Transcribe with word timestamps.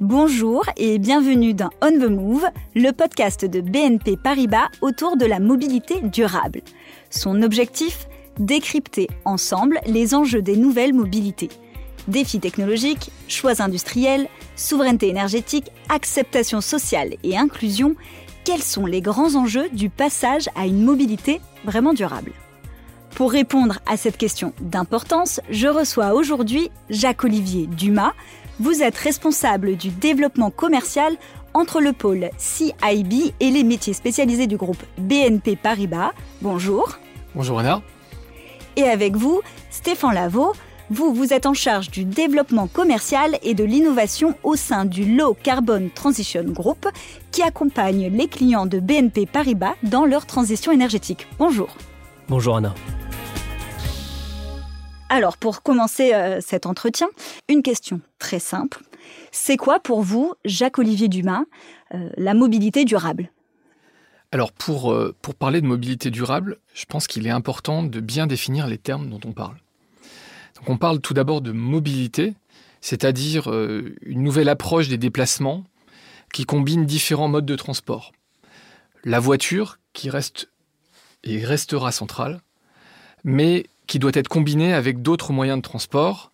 Bonjour 0.00 0.64
et 0.76 0.98
bienvenue 0.98 1.54
dans 1.54 1.70
On 1.82 1.90
the 1.90 2.08
Move, 2.08 2.46
le 2.76 2.92
podcast 2.92 3.44
de 3.44 3.60
BNP 3.60 4.16
Paribas 4.16 4.68
autour 4.80 5.16
de 5.16 5.26
la 5.26 5.40
mobilité 5.40 6.00
durable. 6.02 6.62
Son 7.10 7.42
objectif 7.42 8.06
Décrypter 8.38 9.08
ensemble 9.24 9.80
les 9.86 10.14
enjeux 10.14 10.40
des 10.40 10.56
nouvelles 10.56 10.94
mobilités. 10.94 11.48
Défis 12.06 12.38
technologiques, 12.38 13.10
choix 13.26 13.60
industriels, 13.60 14.28
souveraineté 14.54 15.08
énergétique, 15.08 15.72
acceptation 15.88 16.60
sociale 16.60 17.14
et 17.24 17.36
inclusion, 17.36 17.96
quels 18.44 18.62
sont 18.62 18.86
les 18.86 19.00
grands 19.00 19.34
enjeux 19.34 19.68
du 19.70 19.90
passage 19.90 20.48
à 20.54 20.66
une 20.66 20.84
mobilité 20.84 21.40
vraiment 21.64 21.92
durable? 21.92 22.32
Pour 23.14 23.32
répondre 23.32 23.78
à 23.86 23.96
cette 23.96 24.16
question 24.16 24.52
d'importance, 24.60 25.40
je 25.50 25.66
reçois 25.66 26.14
aujourd'hui 26.14 26.70
Jacques-Olivier 26.88 27.66
Dumas. 27.66 28.12
Vous 28.60 28.82
êtes 28.82 28.96
responsable 28.96 29.76
du 29.76 29.90
développement 29.90 30.50
commercial 30.50 31.16
entre 31.54 31.80
le 31.80 31.92
pôle 31.92 32.30
CIB 32.38 33.34
et 33.40 33.50
les 33.50 33.64
métiers 33.64 33.92
spécialisés 33.92 34.46
du 34.46 34.56
groupe 34.56 34.82
BNP 34.98 35.56
Paribas. 35.56 36.12
Bonjour. 36.42 36.98
Bonjour 37.34 37.58
Anna. 37.58 37.82
Et 38.76 38.84
avec 38.84 39.16
vous, 39.16 39.40
Stéphane 39.70 40.14
Lavaux, 40.14 40.52
vous, 40.90 41.12
vous 41.12 41.32
êtes 41.32 41.46
en 41.46 41.54
charge 41.54 41.90
du 41.90 42.04
développement 42.04 42.66
commercial 42.66 43.38
et 43.42 43.54
de 43.54 43.64
l'innovation 43.64 44.34
au 44.42 44.56
sein 44.56 44.84
du 44.84 45.16
Low 45.16 45.34
Carbon 45.34 45.90
Transition 45.94 46.44
Group 46.44 46.88
qui 47.30 47.42
accompagne 47.42 48.08
les 48.08 48.28
clients 48.28 48.66
de 48.66 48.80
BNP 48.80 49.26
Paribas 49.26 49.74
dans 49.82 50.06
leur 50.06 50.24
transition 50.24 50.72
énergétique. 50.72 51.26
Bonjour. 51.38 51.68
Bonjour 52.28 52.56
Anna. 52.56 52.74
Alors, 55.10 55.38
pour 55.38 55.62
commencer 55.62 56.12
euh, 56.12 56.40
cet 56.40 56.66
entretien, 56.66 57.08
une 57.48 57.62
question 57.62 58.00
très 58.18 58.38
simple. 58.38 58.82
C'est 59.32 59.56
quoi 59.56 59.80
pour 59.80 60.02
vous, 60.02 60.34
Jacques-Olivier 60.44 61.08
Dumas, 61.08 61.44
euh, 61.94 62.10
la 62.16 62.34
mobilité 62.34 62.84
durable? 62.84 63.30
Alors, 64.32 64.52
pour, 64.52 64.92
euh, 64.92 65.14
pour 65.22 65.34
parler 65.34 65.62
de 65.62 65.66
mobilité 65.66 66.10
durable, 66.10 66.58
je 66.74 66.84
pense 66.84 67.06
qu'il 67.06 67.26
est 67.26 67.30
important 67.30 67.82
de 67.82 68.00
bien 68.00 68.26
définir 68.26 68.66
les 68.66 68.78
termes 68.78 69.08
dont 69.08 69.20
on 69.24 69.32
parle 69.32 69.56
on 70.66 70.76
parle 70.76 71.00
tout 71.00 71.14
d'abord 71.14 71.40
de 71.40 71.52
mobilité, 71.52 72.34
c'est-à-dire 72.80 73.46
une 74.02 74.24
nouvelle 74.24 74.48
approche 74.48 74.88
des 74.88 74.98
déplacements 74.98 75.62
qui 76.32 76.46
combine 76.46 76.84
différents 76.84 77.28
modes 77.28 77.46
de 77.46 77.54
transport. 77.54 78.10
La 79.04 79.20
voiture, 79.20 79.78
qui 79.92 80.10
reste 80.10 80.50
et 81.22 81.44
restera 81.44 81.92
centrale, 81.92 82.40
mais 83.22 83.66
qui 83.88 83.98
doit 83.98 84.12
être 84.14 84.28
combinée 84.28 84.72
avec 84.72 85.02
d'autres 85.02 85.32
moyens 85.32 85.58
de 85.58 85.62
transport. 85.62 86.30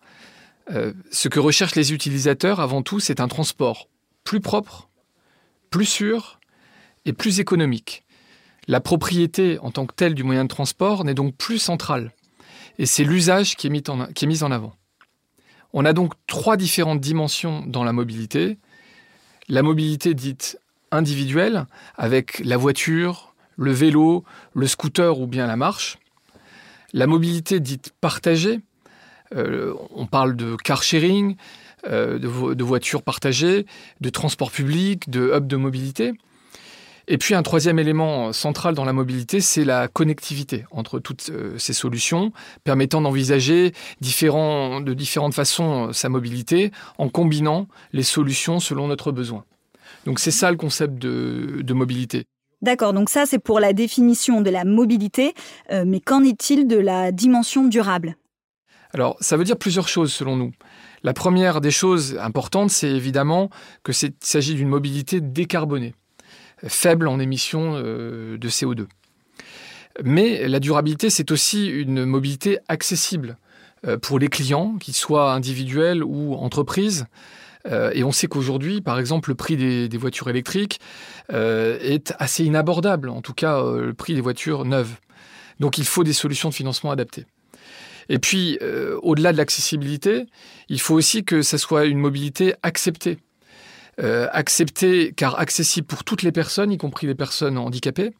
Euh, 0.71 0.93
ce 1.11 1.27
que 1.27 1.39
recherchent 1.39 1.75
les 1.75 1.93
utilisateurs 1.93 2.59
avant 2.59 2.83
tout, 2.83 2.99
c'est 2.99 3.19
un 3.19 3.27
transport 3.27 3.89
plus 4.23 4.41
propre, 4.41 4.89
plus 5.71 5.85
sûr 5.85 6.39
et 7.05 7.13
plus 7.13 7.39
économique. 7.39 8.03
La 8.67 8.81
propriété 8.81 9.57
en 9.59 9.71
tant 9.71 9.87
que 9.87 9.95
telle 9.95 10.13
du 10.13 10.23
moyen 10.23 10.43
de 10.43 10.49
transport 10.49 11.03
n'est 11.03 11.13
donc 11.15 11.35
plus 11.35 11.57
centrale 11.57 12.11
et 12.77 12.85
c'est 12.85 13.03
l'usage 13.03 13.55
qui 13.55 13.67
est 13.67 13.69
mis 13.69 14.43
en 14.43 14.51
avant. 14.51 14.73
On 15.73 15.85
a 15.85 15.93
donc 15.93 16.13
trois 16.27 16.57
différentes 16.57 17.01
dimensions 17.01 17.63
dans 17.65 17.83
la 17.83 17.93
mobilité. 17.93 18.57
La 19.49 19.61
mobilité 19.61 20.13
dite 20.13 20.59
individuelle, 20.91 21.65
avec 21.95 22.39
la 22.39 22.57
voiture, 22.57 23.35
le 23.57 23.71
vélo, 23.71 24.23
le 24.53 24.67
scooter 24.67 25.19
ou 25.19 25.27
bien 25.27 25.47
la 25.47 25.55
marche. 25.55 25.97
La 26.95 27.07
mobilité 27.07 27.59
dite 27.59 27.91
partagée, 27.99 28.61
euh, 29.35 29.73
on 29.93 30.05
parle 30.05 30.37
de 30.37 30.55
car 30.55 30.81
sharing, 30.81 31.35
euh, 31.89 32.17
de, 32.17 32.63
voitures 32.63 33.03
partagées, 33.03 33.65
de 33.99 34.09
transport 34.09 34.49
public, 34.49 35.09
de 35.09 35.33
hub 35.35 35.45
de 35.45 35.57
mobilité. 35.57 36.13
Et 37.09 37.17
puis 37.17 37.35
un 37.35 37.43
troisième 37.43 37.79
élément 37.79 38.31
central 38.31 38.75
dans 38.75 38.85
la 38.85 38.93
mobilité, 38.93 39.41
c'est 39.41 39.65
la 39.65 39.89
connectivité 39.89 40.63
entre 40.71 40.99
toutes 40.99 41.31
euh, 41.31 41.57
ces 41.57 41.73
solutions, 41.73 42.31
permettant 42.63 43.01
d'envisager 43.01 43.73
de 43.99 44.93
différentes 44.93 45.33
façons 45.33 45.91
sa 45.91 46.07
mobilité 46.07 46.71
en 46.97 47.09
combinant 47.09 47.67
les 47.91 48.03
solutions 48.03 48.61
selon 48.61 48.87
notre 48.87 49.11
besoin. 49.11 49.43
Donc 50.05 50.21
c'est 50.21 50.31
ça 50.31 50.49
le 50.49 50.55
concept 50.55 50.97
de, 50.97 51.73
mobilité. 51.73 52.23
D'accord, 52.61 52.93
donc 52.93 53.09
ça 53.09 53.25
c'est 53.25 53.39
pour 53.39 53.59
la 53.59 53.73
définition 53.73 54.41
de 54.41 54.49
la 54.49 54.65
mobilité, 54.65 55.33
euh, 55.71 55.83
mais 55.85 55.99
qu'en 55.99 56.23
est-il 56.23 56.67
de 56.67 56.77
la 56.77 57.11
dimension 57.11 57.65
durable? 57.65 58.15
Alors 58.93 59.17
ça 59.19 59.37
veut 59.37 59.43
dire 59.43 59.57
plusieurs 59.57 59.87
choses 59.87 60.13
selon 60.13 60.35
nous. 60.35 60.51
La 61.03 61.13
première 61.13 61.61
des 61.61 61.71
choses 61.71 62.17
importantes, 62.19 62.71
c'est 62.71 62.89
évidemment 62.89 63.49
qu'il 63.83 64.13
s'agit 64.21 64.55
d'une 64.55 64.69
mobilité 64.69 65.21
décarbonée 65.21 65.93
faible 66.67 67.07
en 67.07 67.19
émissions 67.19 67.73
euh, 67.75 68.37
de 68.37 68.49
CO2. 68.49 68.87
Mais 70.03 70.47
la 70.47 70.59
durabilité, 70.59 71.09
c'est 71.09 71.31
aussi 71.31 71.67
une 71.67 72.05
mobilité 72.05 72.59
accessible 72.67 73.37
euh, 73.87 73.97
pour 73.97 74.19
les 74.19 74.27
clients, 74.27 74.75
qu'ils 74.79 74.95
soient 74.95 75.33
individuels 75.33 76.03
ou 76.03 76.35
entreprises. 76.35 77.05
Euh, 77.67 77.91
et 77.93 78.03
on 78.03 78.11
sait 78.11 78.27
qu'aujourd'hui, 78.27 78.81
par 78.81 78.99
exemple, 78.99 79.29
le 79.29 79.35
prix 79.35 79.57
des, 79.57 79.97
voitures 79.97 80.29
électriques 80.29 80.79
est 81.29 82.13
assez 82.19 82.43
inabordable, 82.43 83.09
en 83.09 83.21
tout 83.21 83.33
cas 83.33 83.61
le 83.63 83.93
prix 83.93 84.13
des 84.13 84.21
voitures 84.21 84.65
neuves. 84.65 84.95
Donc 85.59 85.77
il 85.77 85.85
faut 85.85 86.03
des 86.03 86.13
solutions 86.13 86.49
de 86.49 86.53
financement 86.53 86.91
adaptées. 86.91 87.25
Et 88.09 88.19
puis, 88.19 88.59
au-delà 89.01 89.31
de 89.31 89.37
l'accessibilité, 89.37 90.27
il 90.69 90.79
faut 90.79 90.93
aussi 90.93 91.23
que 91.23 91.41
ça 91.41 91.57
soit 91.57 91.85
une 91.85 91.97
mobilité 91.97 92.53
acceptée 92.61 93.17
euh, 94.03 94.27
acceptée 94.33 95.13
car 95.15 95.39
accessible 95.39 95.87
pour 95.87 96.03
toutes 96.03 96.21
les 96.21 96.33
personnes, 96.33 96.69
y 96.69 96.77
compris 96.77 97.07
les 97.07 97.15
personnes 97.15 97.57
handicapées, 97.57 98.11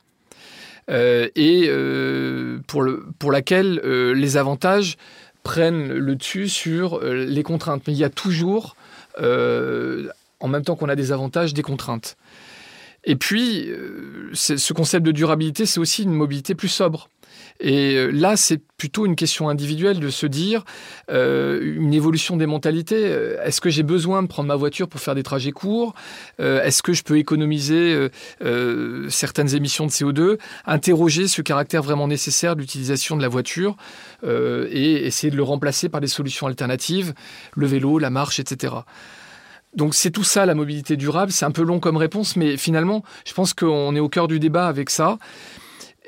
euh, 0.89 1.28
et 1.35 1.66
euh, 1.67 2.59
pour 2.69 3.31
laquelle 3.31 3.81
les 4.16 4.38
avantages 4.38 4.95
prennent 5.44 5.91
le 5.91 6.16
dessus 6.16 6.47
sur 6.47 7.01
les 7.03 7.44
contraintes. 7.44 7.84
Mais 7.88 7.94
il 7.94 8.00
y 8.00 8.05
a 8.05 8.09
toujours, 8.09 8.78
en 9.17 10.47
même 10.47 10.63
temps 10.63 10.75
qu'on 10.75 10.89
a 10.89 10.95
des 10.95 11.11
avantages, 11.11 11.53
des 11.53 11.61
contraintes. 11.61 12.17
Et 13.03 13.15
puis, 13.15 13.69
ce 14.33 14.73
concept 14.73 15.05
de 15.05 15.11
durabilité, 15.11 15.65
c'est 15.65 15.79
aussi 15.79 16.03
une 16.03 16.13
mobilité 16.13 16.55
plus 16.55 16.69
sobre. 16.69 17.09
Et 17.59 17.95
euh, 17.95 18.11
là, 18.11 18.35
c'est 18.35 18.59
plutôt 18.77 19.05
une 19.05 19.16
question 19.16 19.47
individuelle 19.47 19.99
de 19.99 20.09
se 20.09 20.25
dire 20.25 20.66
euh, 21.09 21.59
une 21.63 21.93
évolution 21.93 22.35
des 22.35 22.45
mentalités. 22.45 23.05
Euh, 23.05 23.41
est-ce 23.43 23.61
que 23.61 23.69
j'ai 23.69 23.83
besoin 23.83 24.23
de 24.23 24.27
prendre 24.27 24.47
ma 24.47 24.55
voiture 24.55 24.88
pour 24.89 24.99
faire 24.99 25.16
des 25.16 25.23
trajets 25.23 25.51
courts? 25.51 25.93
Est-ce 26.39 26.83
que 26.83 26.93
je 26.93 27.03
peux 27.03 27.17
économiser 27.17 28.09
certaines 29.09 29.55
émissions 29.55 29.85
de 29.85 29.91
CO2 29.91 30.38
Interroger 30.66 31.27
ce 31.27 31.41
caractère 31.41 31.81
vraiment 31.81 32.07
nécessaire 32.07 32.55
d'utilisation 32.55 33.16
de 33.16 33.21
la 33.21 33.27
voiture 33.27 33.77
et 34.23 35.05
essayer 35.05 35.31
de 35.31 35.37
le 35.37 35.43
remplacer 35.43 35.89
par 35.89 36.01
des 36.01 36.07
solutions 36.07 36.47
alternatives, 36.47 37.13
le 37.55 37.67
vélo, 37.67 37.99
la 37.99 38.09
marche, 38.09 38.39
etc. 38.39 38.75
Donc 39.75 39.93
c'est 39.93 40.11
tout 40.11 40.23
ça 40.23 40.45
la 40.45 40.55
mobilité 40.55 40.97
durable. 40.97 41.31
C'est 41.31 41.45
un 41.45 41.51
peu 41.51 41.63
long 41.63 41.79
comme 41.79 41.97
réponse, 41.97 42.35
mais 42.35 42.57
finalement, 42.57 43.03
je 43.25 43.33
pense 43.33 43.53
qu'on 43.53 43.95
est 43.95 43.99
au 43.99 44.09
cœur 44.09 44.27
du 44.27 44.39
débat 44.39 44.67
avec 44.67 44.89
ça. 44.89 45.17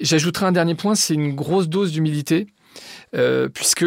J'ajouterai 0.02 0.46
un 0.46 0.52
dernier 0.52 0.75
point, 0.75 0.96
c'est 0.96 1.13
une 1.13 1.34
grosse 1.34 1.68
dose 1.69 1.91
d'humilité. 1.91 2.47
Euh, 3.16 3.48
puisque 3.48 3.86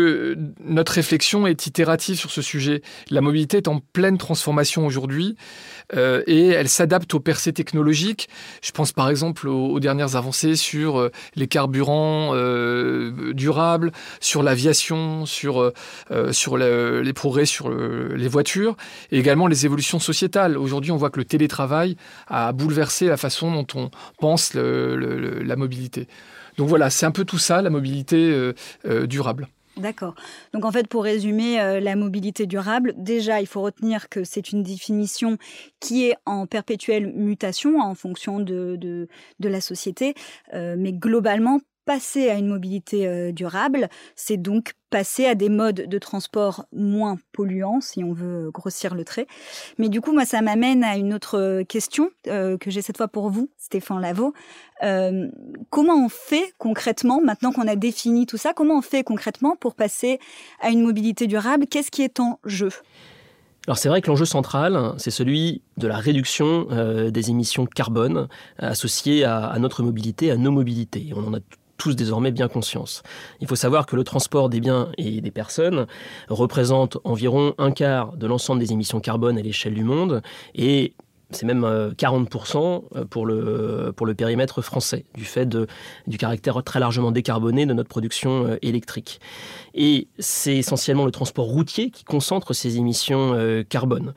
notre 0.64 0.92
réflexion 0.92 1.46
est 1.46 1.66
itérative 1.66 2.16
sur 2.16 2.30
ce 2.30 2.40
sujet. 2.40 2.80
La 3.10 3.20
mobilité 3.20 3.58
est 3.58 3.68
en 3.68 3.80
pleine 3.92 4.16
transformation 4.16 4.86
aujourd'hui 4.86 5.36
euh, 5.94 6.22
et 6.26 6.48
elle 6.48 6.70
s'adapte 6.70 7.12
aux 7.12 7.20
percées 7.20 7.52
technologiques. 7.52 8.30
Je 8.62 8.70
pense 8.70 8.92
par 8.92 9.10
exemple 9.10 9.46
aux, 9.46 9.78
dernières 9.78 10.16
avancées 10.16 10.56
sur 10.56 10.98
euh, 10.98 11.10
les 11.36 11.48
carburants 11.48 12.34
durables, 13.34 13.92
sur 14.20 14.42
l'aviation, 14.42 15.26
sur, 15.26 15.72
sur 16.32 16.56
les 16.56 17.12
progrès 17.12 17.44
sur 17.44 17.70
les 17.70 18.28
voitures 18.28 18.76
et 19.10 19.18
également 19.18 19.46
les 19.46 19.66
évolutions 19.66 19.98
sociétales. 19.98 20.56
Aujourd'hui, 20.56 20.92
on 20.92 20.96
voit 20.96 21.10
que 21.10 21.18
le 21.18 21.24
télétravail 21.24 21.96
a 22.28 22.52
bouleversé 22.52 23.06
la 23.06 23.16
façon 23.16 23.52
dont 23.52 23.66
on 23.74 23.90
pense 24.18 24.54
la 24.54 25.56
mobilité. 25.56 26.08
Donc 26.60 26.68
voilà, 26.68 26.90
c'est 26.90 27.06
un 27.06 27.10
peu 27.10 27.24
tout 27.24 27.38
ça, 27.38 27.62
la 27.62 27.70
mobilité 27.70 28.30
euh, 28.30 28.52
euh, 28.84 29.06
durable. 29.06 29.48
D'accord. 29.78 30.14
Donc 30.52 30.66
en 30.66 30.70
fait, 30.70 30.86
pour 30.88 31.04
résumer, 31.04 31.58
euh, 31.58 31.80
la 31.80 31.96
mobilité 31.96 32.44
durable, 32.44 32.92
déjà, 32.98 33.40
il 33.40 33.46
faut 33.46 33.62
retenir 33.62 34.10
que 34.10 34.24
c'est 34.24 34.52
une 34.52 34.62
définition 34.62 35.38
qui 35.80 36.04
est 36.04 36.16
en 36.26 36.46
perpétuelle 36.46 37.14
mutation 37.14 37.80
en 37.80 37.94
fonction 37.94 38.40
de, 38.40 38.76
de, 38.76 39.08
la 39.48 39.62
société, 39.62 40.12
mais 40.52 40.92
globalement, 40.92 41.60
passer 41.90 42.30
à 42.30 42.34
une 42.34 42.46
mobilité 42.46 43.08
euh, 43.08 43.32
durable, 43.32 43.88
c'est 44.14 44.36
donc 44.36 44.74
passer 44.90 45.26
à 45.26 45.34
des 45.34 45.48
modes 45.48 45.88
de 45.88 45.98
transport 45.98 46.66
moins 46.72 47.18
polluants, 47.32 47.80
si 47.80 48.04
on 48.04 48.12
veut 48.12 48.52
grossir 48.52 48.94
le 48.94 49.04
trait. 49.04 49.26
Mais 49.76 49.88
du 49.88 50.00
coup, 50.00 50.12
moi, 50.12 50.24
ça 50.24 50.40
m'amène 50.40 50.84
à 50.84 50.96
une 50.96 51.12
autre 51.12 51.62
question 51.62 52.10
euh, 52.28 52.56
que 52.58 52.70
j'ai 52.70 52.80
cette 52.80 52.96
fois 52.96 53.08
pour 53.08 53.28
vous, 53.28 53.50
Stéphane 53.58 54.00
Lavaux. 54.00 54.34
Euh, 54.84 55.28
comment 55.70 55.96
on 55.96 56.08
fait 56.08 56.54
concrètement, 56.58 57.20
maintenant 57.20 57.50
qu'on 57.50 57.66
a 57.66 57.74
défini 57.74 58.24
tout 58.24 58.36
ça, 58.36 58.52
comment 58.54 58.78
on 58.78 58.82
fait 58.82 59.02
concrètement 59.02 59.56
pour 59.56 59.74
passer 59.74 60.20
à 60.60 60.70
une 60.70 60.82
mobilité 60.82 61.26
durable? 61.26 61.66
Qu'est-ce 61.66 61.90
qui 61.90 62.02
est 62.02 62.20
en 62.20 62.38
jeu? 62.44 62.70
Alors 63.66 63.78
c'est 63.78 63.88
vrai 63.88 64.00
que 64.00 64.06
l'enjeu 64.06 64.24
central, 64.24 64.94
c'est 64.96 65.10
celui 65.10 65.62
de 65.76 65.86
la 65.86 65.96
réduction 65.96 66.68
euh, 66.70 67.10
des 67.10 67.30
émissions 67.30 67.66
carbone 67.66 68.28
associées 68.58 69.24
à, 69.24 69.46
à, 69.46 69.58
notre 69.58 69.82
mobilité, 69.82 70.30
à 70.30 70.36
nos 70.36 70.50
mobilités. 70.50 71.12
On 71.14 71.26
en 71.26 71.34
a 71.34 71.40
tous 71.80 71.96
désormais 71.96 72.30
bien 72.30 72.46
conscience. 72.46 73.02
Il 73.40 73.48
faut 73.48 73.56
savoir 73.56 73.86
que 73.86 73.96
le 73.96 74.04
transport 74.04 74.50
des 74.50 74.60
biens 74.60 74.92
et 74.98 75.22
des 75.22 75.30
personnes 75.30 75.86
représente 76.28 76.98
environ 77.04 77.54
un 77.56 77.72
quart 77.72 78.16
de 78.16 78.26
l'ensemble 78.26 78.60
des 78.60 78.72
émissions 78.72 79.00
carbone 79.00 79.38
à 79.38 79.42
l'échelle 79.42 79.74
du 79.74 79.82
monde 79.82 80.20
et 80.54 80.92
c'est 81.30 81.46
même 81.46 81.64
40% 81.64 82.56
euh, 82.56 82.98
euh, 83.00 83.04
pour 83.04 83.26
le, 83.26 83.92
pour 83.96 84.06
le 84.06 84.14
périmètre 84.14 84.62
français, 84.62 85.04
du 85.14 85.24
fait 85.24 85.46
de, 85.46 85.66
du 86.06 86.18
caractère 86.18 86.62
très 86.62 86.80
largement 86.80 87.12
décarboné 87.12 87.66
de 87.66 87.72
notre 87.72 87.88
production 87.88 88.46
euh, 88.46 88.56
électrique. 88.62 89.20
Et 89.74 90.08
c'est 90.18 90.56
essentiellement 90.56 91.04
le 91.04 91.12
transport 91.12 91.46
routier 91.46 91.90
qui 91.90 92.04
concentre 92.04 92.52
ces 92.52 92.76
émissions 92.76 93.36
carbone, 93.68 94.14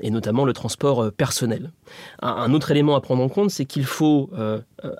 et 0.00 0.10
notamment 0.10 0.44
le 0.44 0.52
transport 0.52 1.10
personnel. 1.12 1.72
Un, 2.22 2.54
autre 2.54 2.70
élément 2.70 2.94
à 2.94 3.00
prendre 3.00 3.22
en 3.22 3.28
compte, 3.28 3.50
c'est 3.50 3.64
qu'il 3.64 3.84
faut 3.84 4.30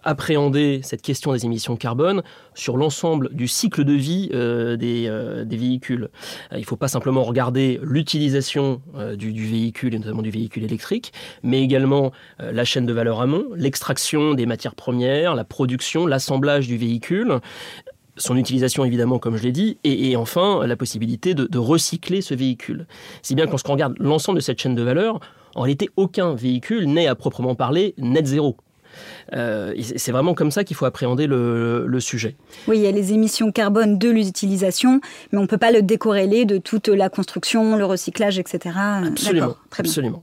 appréhender 0.03 0.81
cette 0.83 1.03
question 1.03 1.33
des 1.33 1.45
émissions 1.45 1.77
carbone 1.77 2.23
sur 2.55 2.77
l'ensemble 2.77 3.31
du 3.33 3.49
cycle 3.49 3.85
de 3.85 3.93
vie 3.93 4.29
des, 4.29 5.45
des, 5.47 5.57
véhicules. 5.57 6.11
il 6.53 6.59
ne 6.59 6.65
faut 6.65 6.77
pas 6.77 6.89
simplement 6.89 7.23
regarder 7.23 7.81
l'utilisation 7.83 8.83
du, 9.17 9.47
véhicule, 9.47 9.95
et 9.95 9.99
notamment 9.99 10.23
du 10.23 10.31
véhicule 10.31 10.65
électrique, 10.65 11.13
mais 11.43 11.63
également 11.63 12.13
euh, 12.41 12.53
la 12.53 12.65
chaîne 12.65 12.87
de 12.87 12.93
valeur 12.93 13.21
amont, 13.21 13.47
l'extraction 13.55 14.35
des 14.35 14.47
matières 14.47 14.75
premières, 14.75 15.35
la 15.35 15.45
production, 15.45 16.07
l'assemblage 16.07 16.67
du 16.67 16.77
véhicule 16.77 17.41
son 18.17 18.37
utilisation 18.37 18.85
évidemment, 18.85 19.19
comme 19.19 19.39
je 19.39 19.45
l'ai 19.45 19.53
dit, 19.53 19.79
et, 19.83 20.15
enfin 20.15 20.67
la 20.67 20.77
possibilité 20.77 21.33
de, 21.33 21.59
recycler 21.59 22.21
ce 22.21 22.35
véhicule. 22.35 22.87
Si 23.23 23.35
bien 23.35 23.47
que 23.47 23.51
lorsqu'on 23.51 23.73
regarde 23.73 23.95
l'ensemble 23.99 24.37
de 24.37 24.43
cette 24.43 24.61
chaîne 24.61 24.75
de 24.75 24.83
valeur, 24.83 25.21
en 25.55 25.63
réalité, 25.63 25.89
aucun 25.97 26.35
véhicule 26.35 26.85
n'est 26.85 27.07
à 27.07 27.15
proprement 27.15 27.55
parler 27.55 27.95
net 27.97 28.27
zéro. 28.27 28.59
Euh, 29.35 29.75
c'est 29.97 30.13
vraiment 30.13 30.35
comme 30.35 30.51
ça 30.51 30.65
qu'il 30.65 30.77
faut 30.77 30.87
appréhender 30.87 31.27
le, 31.27 31.99
sujet. 32.01 32.37
Oui, 32.67 32.79
il 32.79 32.83
y 32.83 32.87
a 32.87 32.93
les 32.93 33.13
émissions 33.13 33.53
carbone 33.53 33.99
de 33.99 34.09
l'utilisation, 34.09 35.01
mais 35.33 35.39
on 35.39 35.43
ne 35.43 35.47
peut 35.47 35.59
pas 35.59 35.71
le 35.71 35.83
décorréler 35.83 36.47
de 36.47 36.57
toute 36.57 36.89
la 36.89 37.11
construction, 37.11 37.77
le 37.77 37.85
recyclage, 37.85 38.39
etc. 38.39 38.75
Absolument. 39.05 39.55
absolument. 39.77 40.23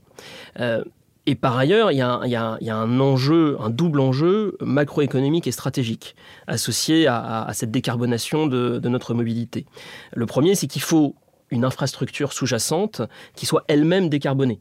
Euh, 0.58 0.82
et 1.28 1.34
par 1.34 1.58
ailleurs, 1.58 1.92
il 1.92 1.98
y, 1.98 2.00
a, 2.00 2.58
un 2.74 3.00
enjeu, 3.00 3.58
un 3.60 3.68
double 3.68 4.00
enjeu 4.00 4.56
macroéconomique 4.62 5.46
et 5.46 5.52
stratégique 5.52 6.16
associé 6.46 7.06
à, 7.06 7.50
cette 7.52 7.70
décarbonation 7.70 8.46
de, 8.46 8.80
notre 8.88 9.12
mobilité. 9.12 9.66
Le 10.14 10.24
premier, 10.24 10.54
c'est 10.54 10.66
qu'il 10.66 10.80
faut 10.80 11.16
une 11.50 11.66
infrastructure 11.66 12.32
sous-jacente 12.32 13.02
qui 13.34 13.44
soit 13.44 13.62
elle-même 13.68 14.08
décarbonée. 14.08 14.58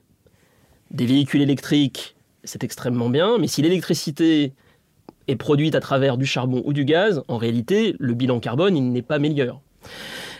Des 0.92 1.06
véhicules 1.06 1.42
électriques, 1.42 2.16
c'est 2.44 2.63
extrêmement 2.63 3.10
bien, 3.10 3.38
mais 3.38 3.48
si 3.48 3.62
l'électricité 3.62 4.54
est 5.28 5.36
produite 5.36 5.75
à 5.75 5.80
travers 5.80 6.18
du 6.18 6.25
charbon 6.25 6.62
ou 6.66 6.74
du 6.74 6.86
gaz, 6.86 7.22
en 7.28 7.38
réalité, 7.38 7.95
le 8.00 8.13
bilan 8.13 8.39
carbone, 8.39 8.74
n'est 8.74 9.01
pas 9.01 9.19
meilleur. 9.19 9.62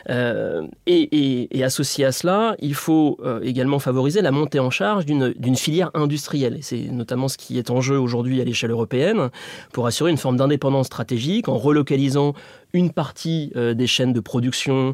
Euh, 0.10 0.68
et, 0.86 1.64
associé 1.64 2.06
à 2.06 2.12
cela, 2.12 2.56
il 2.60 2.76
faut 2.76 3.18
euh, 3.24 3.42
également 3.42 3.80
favoriser 3.80 4.22
la 4.22 4.32
montée 4.32 4.60
en 4.60 4.70
charge 4.70 5.06
d'une 5.06 5.56
filière 5.56 5.92
industrielle. 5.94 6.60
C'est 6.62 6.90
notamment 6.92 7.28
ce 7.28 7.38
qui 7.38 7.58
est 7.58 7.70
en 7.70 7.82
jeu 7.82 8.00
aujourd'hui 8.00 8.40
à 8.40 8.46
l'échelle 8.46 8.72
européenne 8.72 9.30
pour 9.74 9.86
assurer 9.86 10.12
une 10.12 10.18
forme 10.18 10.38
d'indépendance 10.38 10.86
stratégique 10.86 11.50
en 11.50 11.58
relocalisant 11.58 12.34
une 12.74 12.92
partie 12.92 13.52
euh, 13.56 13.74
des 13.74 13.88
chaînes 13.88 14.14
de 14.14 14.20
production 14.20 14.94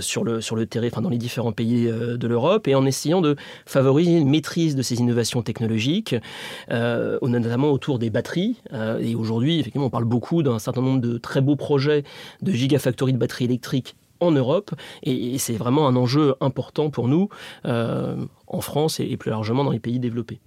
sur, 0.00 0.24
le, 0.24 0.40
sur 0.40 0.56
terrain, 0.66 1.00
dans 1.00 1.10
les 1.10 1.18
différents 1.18 1.52
pays 1.52 1.86
de 1.86 2.26
l'Europe, 2.26 2.66
et 2.66 2.74
en 2.74 2.86
essayant 2.86 3.20
de 3.20 3.36
favoriser 3.66 4.18
une 4.18 4.28
maîtrise 4.28 4.74
de 4.74 4.82
ces 4.82 4.96
innovations 4.96 5.42
technologiques, 5.42 6.14
notamment 6.70 7.70
autour 7.70 7.98
des 7.98 8.10
batteries. 8.10 8.60
et 9.00 9.14
aujourd'hui, 9.14 9.60
effectivement, 9.60 9.86
on 9.86 9.90
parle 9.90 10.04
beaucoup 10.04 10.42
d'un 10.42 10.58
certain 10.58 10.82
nombre 10.82 11.00
de 11.00 11.18
très 11.18 11.40
beaux 11.40 11.56
projets 11.56 12.04
de 12.42 12.52
gigafactories 12.52 13.12
de 13.12 13.18
batteries 13.18 13.44
électriques 13.44 13.94
en 14.20 14.30
Europe. 14.30 14.72
Et, 15.02 15.38
c'est 15.38 15.54
vraiment 15.54 15.86
un 15.88 15.96
enjeu 15.96 16.34
important 16.40 16.90
pour 16.90 17.08
nous 17.08 17.28
euh, 17.64 18.24
en 18.46 18.60
France 18.60 19.00
et, 19.00 19.16
plus 19.16 19.30
largement 19.30 19.64
dans 19.64 19.70
les 19.70 19.80
pays 19.80 19.98
développés. 19.98 20.40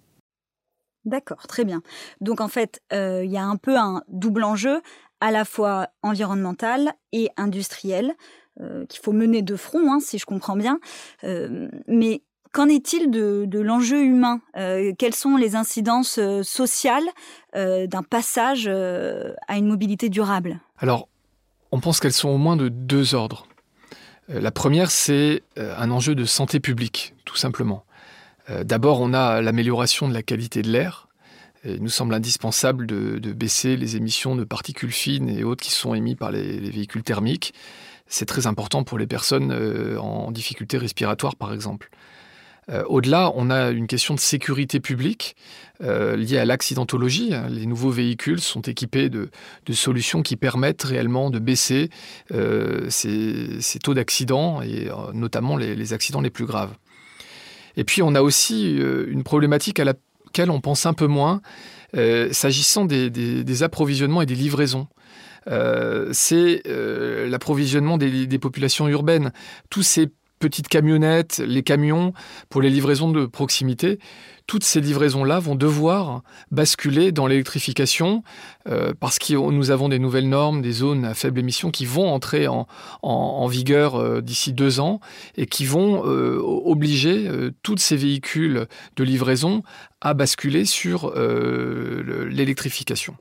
D'accord, 1.05 1.47
très 1.47 1.63
bien. 1.63 1.81
Donc 2.19 2.41
en 2.41 2.47
fait, 2.47 2.81
euh, 2.91 3.23
il 3.23 3.31
y 3.31 3.37
a 3.37 3.45
un 3.45 3.55
peu 3.55 3.77
un 3.77 4.03
double 4.09 4.43
enjeu, 4.43 4.81
à 5.21 5.31
la 5.31 5.45
fois 5.45 5.87
environnemental 6.03 6.93
et 7.11 7.29
industriel, 7.37 8.13
euh, 8.59 8.85
qu'il 8.85 8.99
faut 9.01 9.13
mener 9.13 9.41
de 9.41 9.55
front, 9.55 9.91
hein, 9.91 9.99
si 9.99 10.17
je 10.17 10.25
comprends 10.25 10.57
bien. 10.57 10.79
mais 11.23 12.21
Qu'en 12.53 12.69
est-il 12.69 13.11
de, 13.11 13.43
de 13.45 13.59
l'enjeu 13.59 14.01
humain? 14.01 14.39
Quelles 14.97 15.13
sont 15.13 15.35
les 15.35 15.55
incidences 15.55 16.19
sociales 16.41 17.03
d'un 17.53 18.03
passage 18.09 18.67
à 18.67 19.57
une 19.57 19.67
mobilité 19.67 20.09
durable? 20.09 20.59
Alors, 20.79 21.07
on 21.71 21.79
pense 21.79 21.99
qu'elles 21.99 22.13
sont 22.13 22.29
au 22.29 22.37
moins 22.37 22.55
de 22.55 22.69
deux 22.69 23.15
ordres. 23.15 23.47
Euh, 24.29 24.39
la 24.39 24.51
première, 24.51 24.91
c'est 24.91 25.43
euh, 25.57 25.75
un 25.77 25.91
enjeu 25.91 26.15
de 26.15 26.25
santé 26.25 26.59
publique, 26.59 27.13
tout 27.25 27.35
simplement. 27.35 27.85
Euh, 28.49 28.63
d'abord, 28.63 29.01
on 29.01 29.13
a 29.13 29.41
l'amélioration 29.41 30.07
de 30.07 30.13
la 30.13 30.23
qualité 30.23 30.61
de 30.61 30.69
l'air. 30.69 31.07
Il 31.65 31.81
nous 31.81 31.89
semble 31.89 32.13
indispensable 32.13 32.85
de, 32.85 33.33
baisser 33.33 33.75
les 33.75 33.97
émissions 33.97 34.35
de 34.35 34.45
particules 34.45 34.91
fines 34.91 35.27
et 35.27 35.43
autres 35.43 35.63
qui 35.63 35.71
sont 35.71 35.93
émises 35.95 36.15
par 36.15 36.31
les, 36.31 36.59
véhicules 36.69 37.03
thermiques. 37.03 37.53
C'est 38.07 38.25
très 38.25 38.47
important 38.47 38.83
pour 38.83 38.97
les 38.97 39.07
personnes 39.07 39.51
en 39.99 40.31
difficulté 40.31 40.77
respiratoire, 40.77 41.35
par 41.35 41.53
exemple. 41.53 41.89
Euh, 42.69 42.83
au-delà, 42.87 43.31
on 43.35 43.49
a 43.49 43.69
une 43.69 43.87
question 43.87 44.13
de 44.13 44.19
sécurité 44.19 44.79
publique 44.79 45.35
euh, 45.81 46.17
liée 46.17 46.37
à 46.37 46.45
l'accidentologie. 46.45 47.31
Les 47.49 47.65
nouveaux 47.65 47.89
véhicules 47.89 48.41
sont 48.41 48.61
équipés 48.61 49.09
de, 49.09 49.29
solutions 49.71 50.21
qui 50.21 50.35
permettent 50.35 50.83
réellement 50.83 51.29
de 51.29 51.39
baisser 51.39 51.89
euh, 52.33 52.87
ces, 52.89 53.79
taux 53.81 53.93
d'accidents, 53.93 54.61
et 54.61 54.89
notamment 55.13 55.55
les, 55.55 55.93
accidents 55.93 56.21
les 56.21 56.29
plus 56.29 56.45
graves. 56.45 56.73
Et 57.77 57.83
puis 57.83 58.01
on 58.01 58.15
a 58.15 58.21
aussi 58.21 58.75
une 58.75 59.23
problématique 59.23 59.79
à 59.79 59.85
laquelle 59.85 60.49
on 60.49 60.61
pense 60.61 60.85
un 60.85 60.93
peu 60.93 61.07
moins, 61.07 61.41
s'agissant 61.93 62.85
des, 62.85 63.63
approvisionnements 63.63 64.21
et 64.21 64.25
des 64.25 64.35
livraisons. 64.35 64.87
c'est 66.11 66.63
l'approvisionnement 66.65 67.97
des, 67.97 68.25
des, 68.25 68.39
populations 68.39 68.87
urbaines. 68.87 69.31
Tous 69.69 69.83
ces 69.83 70.09
petites 70.39 70.67
camionnettes, 70.67 71.39
les 71.39 71.63
camions 71.63 72.13
pour 72.49 72.61
les 72.61 72.69
livraisons 72.69 73.11
de 73.11 73.25
proximité, 73.25 73.99
toutes 74.47 74.63
ces 74.63 74.79
livraisons-là 74.79 75.39
vont 75.39 75.55
devoir 75.55 76.23
basculer 76.51 77.11
dans 77.11 77.27
l'électrification 77.27 78.23
euh, 78.69 78.93
parce 78.97 79.19
que 79.19 79.33
nous 79.33 79.71
avons 79.71 79.89
des 79.89 79.99
nouvelles 79.99 80.29
normes, 80.29 80.61
des 80.61 80.71
zones 80.71 81.03
à 81.03 81.13
faible 81.13 81.39
émission 81.39 81.69
qui 81.69 81.85
vont 81.85 82.07
entrer 82.07 82.47
en, 82.47 82.65
vigueur 83.47 83.95
euh, 83.95 84.21
d'ici 84.21 84.53
deux 84.53 84.79
ans 84.79 85.01
et 85.35 85.45
qui 85.45 85.65
vont 85.65 86.05
euh, 86.05 86.39
obliger 86.41 87.29
tous 87.61 87.77
ces 87.77 87.97
véhicules 87.97 88.67
de 88.95 89.03
livraison 89.03 89.63
à 89.99 90.13
basculer 90.13 90.65
sur 90.65 91.13
l'électrification. 91.15 93.15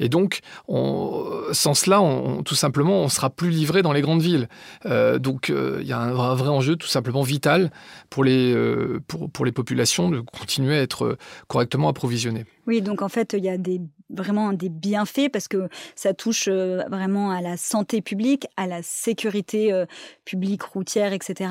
Et 0.00 0.08
donc, 0.08 0.40
sans 0.66 1.74
cela, 1.74 2.02
tout 2.44 2.54
simplement, 2.54 3.02
on 3.02 3.08
sera 3.08 3.30
plus 3.30 3.50
livré 3.50 3.82
dans 3.82 3.92
les 3.92 4.00
grandes 4.00 4.22
villes. 4.22 4.48
Euh, 4.86 5.18
donc, 5.18 5.50
euh, 5.50 5.78
il 5.82 5.86
y 5.86 5.92
a 5.92 5.98
un, 5.98 6.34
vrai 6.34 6.48
enjeu 6.48 6.76
tout 6.76 6.88
simplement 6.88 7.22
vital 7.22 7.70
pour 8.08 8.24
les, 8.24 8.52
euh, 8.52 9.00
pour 9.06 9.44
les 9.44 9.52
populations 9.52 10.08
de 10.10 10.20
continuer 10.20 10.78
à 10.78 10.82
être 10.82 11.16
correctement 11.48 11.88
approvisionnées. 11.88 12.46
Oui, 12.66 12.80
donc 12.82 13.02
en 13.02 13.08
fait, 13.08 13.34
il 13.36 13.44
y 13.44 13.48
a 13.48 13.58
des, 13.58 13.80
vraiment 14.12 14.52
des 14.52 14.68
bienfaits 14.68 15.30
parce 15.32 15.48
que 15.48 15.68
ça 15.94 16.14
touche 16.14 16.48
euh, 16.48 16.82
vraiment 16.90 17.30
à 17.30 17.40
la 17.40 17.56
santé 17.56 18.00
publique, 18.00 18.46
à 18.56 18.66
la 18.66 18.82
sécurité 18.82 19.72
euh, 19.72 19.86
publique 20.24 20.62
routière, 20.62 21.12
etc. 21.12 21.50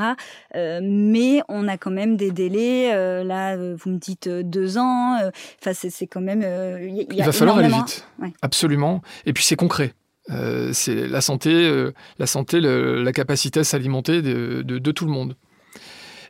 Euh, 0.56 0.80
mais 0.84 1.42
on 1.48 1.68
a 1.68 1.78
quand 1.78 1.92
même 1.92 2.18
des 2.18 2.32
délais. 2.32 2.94
là, 3.24 3.58
vous 3.58 3.90
me 3.90 3.98
dites 3.98 4.28
deux 4.30 4.78
ans. 4.78 5.18
Enfin, 5.60 5.74
c'est 5.74 6.08
quand 6.08 6.22
même. 6.22 6.42
il 6.82 7.24
va 7.24 7.32
falloir 7.32 7.58
aller 7.58 7.70
vite. 7.70 8.06
Absolument. 8.42 9.02
Et 9.26 9.34
puis 9.34 9.44
c'est 9.44 9.56
concret. 9.56 9.94
c'est 10.72 11.08
la 11.08 11.22
santé, 11.22 11.90
la 12.18 12.28
santé, 12.28 12.60
la 12.62 13.12
capacité 13.12 13.62
à 13.62 13.64
s'alimenter 13.64 14.22
de, 14.22 14.62
de, 14.62 14.92
tout 14.92 15.06
le 15.06 15.12
monde. 15.12 15.36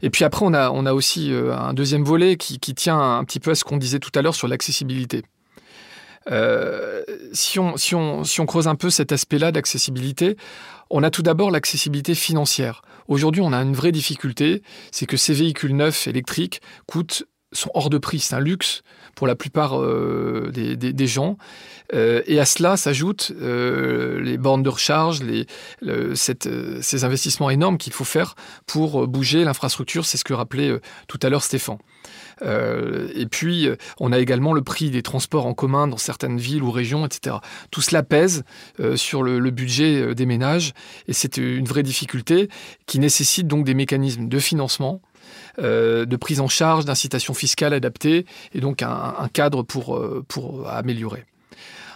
Et 0.02 0.10
puis 0.10 0.24
après, 0.24 0.46
on 0.46 0.54
a, 0.54 0.72
on 0.72 0.86
a 0.86 0.94
aussi 0.94 1.32
un 1.34 1.74
deuxième 1.74 2.04
volet 2.04 2.38
qui, 2.38 2.60
tient 2.60 3.00
un 3.00 3.24
petit 3.24 3.40
peu 3.40 3.52
à 3.52 3.56
ce 3.56 3.64
qu'on 3.64 3.78
disait 3.78 4.00
tout 4.00 4.12
à 4.16 4.22
l'heure 4.22 4.36
sur 4.36 4.48
l'accessibilité. 4.48 5.24
Si, 7.34 7.60
on, 7.60 7.78
si, 7.78 7.96
on, 7.96 8.24
si 8.24 8.42
on 8.42 8.46
creuse 8.46 8.68
un 8.68 8.76
peu 8.76 8.90
cet 8.90 9.12
aspect-là 9.12 9.52
d'accessibilité, 9.52 10.38
on 10.90 11.04
a 11.04 11.10
tout 11.10 11.24
d'abord 11.24 11.52
l'accessibilité 11.52 12.16
financière. 12.16 12.82
Aujourd'hui, 13.08 13.42
on 13.42 13.54
a 13.54 13.58
une 13.58 13.74
vraie 13.74 13.92
difficulté, 13.92 14.62
c'est 14.92 15.06
que 15.06 15.18
ces 15.18 15.34
véhicules 15.34 15.76
neufs 15.76 16.08
électriques 16.08 16.62
coûtent 16.86 17.24
sont 17.52 17.72
hors 17.74 17.90
de 17.90 17.98
prix. 17.98 18.20
C'est 18.20 18.36
un 18.36 18.40
luxe 18.40 18.84
pour 19.16 19.28
la 19.28 19.36
plupart 19.36 19.80
euh, 19.80 20.52
des, 20.54 21.08
gens. 21.08 21.38
Euh, 21.94 22.22
et 22.28 22.40
à 22.40 22.46
cela 22.46 22.78
s'ajoutent 22.78 23.32
euh, 23.42 24.22
les 24.22 24.38
bornes 24.38 24.64
de 24.64 24.70
recharge, 24.70 25.22
les, 25.24 25.48
ces 26.12 27.04
investissements 27.04 27.50
énormes 27.50 27.78
qu'il 27.78 27.94
faut 27.94 28.04
faire 28.04 28.36
pour 28.66 29.08
bouger 29.08 29.44
l'infrastructure. 29.44 30.06
C'est 30.06 30.18
ce 30.18 30.24
que 30.24 30.34
rappelait 30.34 30.80
tout 31.08 31.20
à 31.24 31.30
l'heure 31.30 31.44
Stéphane. 31.44 31.80
Et 32.42 33.26
puis, 33.30 33.70
on 34.00 34.12
a 34.12 34.20
également 34.20 34.54
le 34.54 34.62
prix 34.62 34.90
des 34.90 35.02
transports 35.02 35.46
en 35.46 35.54
commun 35.54 35.88
dans 35.88 35.98
certaines 35.98 36.38
villes 36.38 36.64
ou 36.64 36.72
régions, 36.72 37.06
etc. 37.06 37.38
Tout 37.72 37.82
cela 37.82 38.04
pèse 38.04 38.44
sur 38.96 39.24
le, 39.24 39.50
budget 39.50 40.16
des 40.16 40.26
ménages 40.26 40.74
et 41.08 41.14
c'est 41.14 41.38
une 41.38 41.66
vraie 41.66 41.84
difficulté 41.84 42.50
qui 42.86 43.00
nécessite 43.00 43.48
donc 43.48 43.66
des 43.66 43.74
mécanismes 43.74 44.28
de 44.28 44.40
financement 44.40 45.02
euh, 45.60 46.06
de 46.06 46.16
prise 46.16 46.40
en 46.40 46.48
charge, 46.48 46.86
d'incitation 46.86 47.34
fiscale 47.34 47.74
adaptée, 47.74 48.26
et 48.54 48.62
donc 48.62 48.82
un, 48.82 49.28
cadre 49.34 49.64
pour, 49.64 49.98
euh, 49.98 50.24
pour 50.28 50.70
améliorer. 50.70 51.26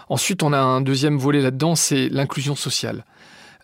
Ensuite, 0.10 0.44
on 0.44 0.54
a 0.54 0.60
un 0.60 0.82
deuxième 0.82 1.18
volet 1.18 1.42
là-dedans, 1.42 1.76
c'est 1.76 2.10
l'inclusion 2.10 2.56
sociale. 2.56 3.06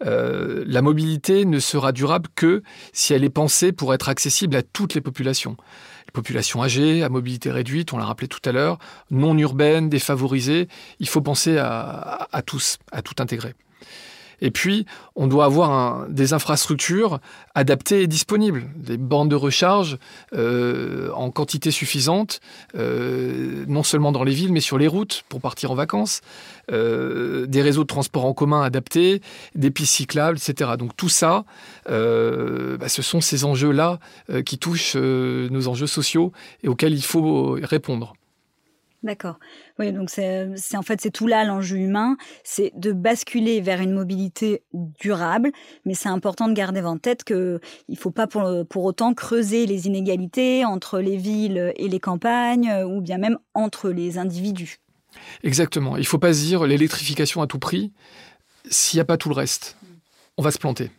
Euh, 0.05 0.63
la 0.65 0.81
mobilité 0.81 1.45
ne 1.45 1.59
sera 1.59 1.91
durable 1.91 2.29
que 2.35 2.63
si 2.93 3.13
elle 3.13 3.23
est 3.23 3.29
pensée 3.29 3.71
pour 3.71 3.93
être 3.93 4.09
accessible 4.09 4.55
à 4.55 4.63
toutes 4.63 4.93
les 4.93 5.01
populations. 5.01 5.57
Les 6.07 6.11
populations 6.11 6.63
âgées, 6.63 7.03
à 7.03 7.09
mobilité 7.09 7.51
réduite, 7.51 7.93
on 7.93 7.97
l'a 7.97 8.05
rappelé 8.05 8.27
tout 8.27 8.41
à 8.45 8.51
l'heure, 8.51 8.79
non 9.11 9.37
urbaines, 9.37 9.89
défavorisées, 9.89 10.67
il 10.99 11.07
faut 11.07 11.21
penser 11.21 11.57
à 11.59 12.41
tous, 12.45 12.77
à 12.91 13.01
tout 13.01 13.15
intégrer. 13.19 13.53
Et 14.41 14.51
puis, 14.51 14.85
on 15.15 15.27
doit 15.27 15.45
avoir 15.45 16.07
des 16.07 16.33
infrastructures 16.33 17.19
adaptées 17.55 18.03
et 18.03 18.07
disponibles, 18.07 18.65
des 18.75 18.97
bandes 18.97 19.29
de 19.29 19.35
recharge 19.35 19.97
euh, 20.33 21.11
en 21.13 21.31
quantité 21.31 21.71
suffisante, 21.71 22.39
euh, 22.75 23.65
non 23.67 23.83
seulement 23.83 24.11
dans 24.11 24.23
les 24.23 24.33
villes, 24.33 24.53
mais 24.53 24.61
sur 24.61 24.77
les 24.77 24.87
routes 24.87 25.23
pour 25.29 25.41
partir 25.41 25.71
en 25.71 25.75
vacances, 25.75 26.21
euh, 26.71 27.45
des 27.47 27.61
réseaux 27.61 27.83
de 27.83 27.87
transport 27.87 28.25
en 28.25 28.33
commun 28.33 28.61
adaptés, 28.61 29.21
des 29.55 29.71
pistes 29.71 29.95
cyclables, 29.95 30.37
etc. 30.37 30.71
Donc 30.77 30.95
tout 30.95 31.09
ça, 31.09 31.45
bah, 31.87 32.87
ce 32.87 33.01
sont 33.01 33.21
ces 33.21 33.43
enjeux-là 33.43 33.99
qui 34.45 34.57
touchent 34.57 34.95
nos 34.95 35.67
enjeux 35.67 35.87
sociaux 35.87 36.31
et 36.63 36.67
auxquels 36.67 36.93
il 36.93 37.03
faut 37.03 37.57
répondre. 37.61 38.13
D'accord. 39.01 39.39
Oui, 39.79 39.93
donc 39.93 40.09
c'est 40.09 40.49
en 40.75 40.81
fait 40.81 40.99
c'est 40.99 41.09
tout 41.09 41.27
là 41.27 41.45
l'enjeu 41.45 41.77
humain, 41.77 42.17
c'est 42.43 42.73
de 42.75 42.91
basculer 42.91 43.61
vers 43.61 43.79
une 43.79 43.93
mobilité 43.93 44.63
durable, 44.73 45.51
mais 45.85 45.93
c'est 45.93 46.09
important 46.09 46.49
de 46.49 46.53
garder 46.53 46.81
en 46.81 46.97
tête 46.97 47.23
que 47.23 47.61
il 47.87 47.97
faut 47.97 48.11
pas 48.11 48.27
pour, 48.27 48.43
pour 48.67 48.83
autant 48.83 49.13
creuser 49.13 49.65
les 49.65 49.87
inégalités 49.87 50.65
entre 50.65 50.99
les 50.99 51.15
villes 51.15 51.73
et 51.77 51.87
les 51.87 51.99
campagnes 51.99 52.83
ou 52.85 52.99
bien 52.99 53.17
même 53.17 53.37
entre 53.53 53.89
les 53.89 54.17
individus. 54.17 54.79
Exactement. 55.43 55.95
Il 55.95 56.01
ne 56.01 56.05
faut 56.05 56.19
pas 56.19 56.33
se 56.33 56.41
dire 56.41 56.65
l'électrification 56.65 57.41
à 57.41 57.47
tout 57.47 57.59
prix 57.59 57.93
s'il 58.69 58.97
n'y 58.97 59.01
a 59.01 59.05
pas 59.05 59.17
tout 59.17 59.29
le 59.29 59.35
reste. 59.35 59.77
On 60.37 60.41
va 60.41 60.51
se 60.51 60.59
planter. 60.59 60.91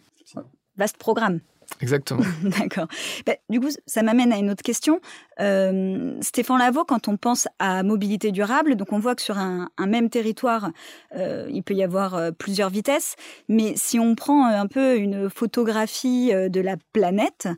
Vaste 0.76 0.97
programme. 0.97 1.40
Exactement. 1.81 2.23
D'accord. 2.59 2.89
Bah, 3.27 3.35
du 3.49 3.61
coup, 3.61 3.69
ça 3.87 4.03
m'amène 4.03 4.33
à 4.33 4.39
une 4.39 4.50
autre 4.50 4.62
question. 4.62 5.00
Euh, 5.41 6.15
Stéphane 6.21 6.59
Lavaux, 6.59 6.85
quand 6.85 7.09
on 7.09 7.17
pense 7.17 7.49
à 7.59 7.83
mobilité 7.83 8.33
durable, 8.33 8.77
donc 8.77 8.93
on 8.93 8.99
voit 8.99 9.15
que 9.15 9.23
sur 9.23 9.39
un, 9.39 9.71
même 9.87 10.11
territoire, 10.11 10.71
euh, 11.17 11.49
il 11.50 11.62
peut 11.62 11.75
y 11.75 11.83
avoir 11.83 12.15
euh, 12.15 12.31
plusieurs 12.33 12.71
vitesses, 12.71 13.17
mais 13.49 13.73
si 13.77 13.99
on 13.99 14.15
prend 14.15 14.47
un 14.47 14.67
peu 14.67 14.97
une 14.97 15.31
photographie 15.31 16.33
de 16.33 16.61
la 16.61 16.77
planète, 16.93 17.49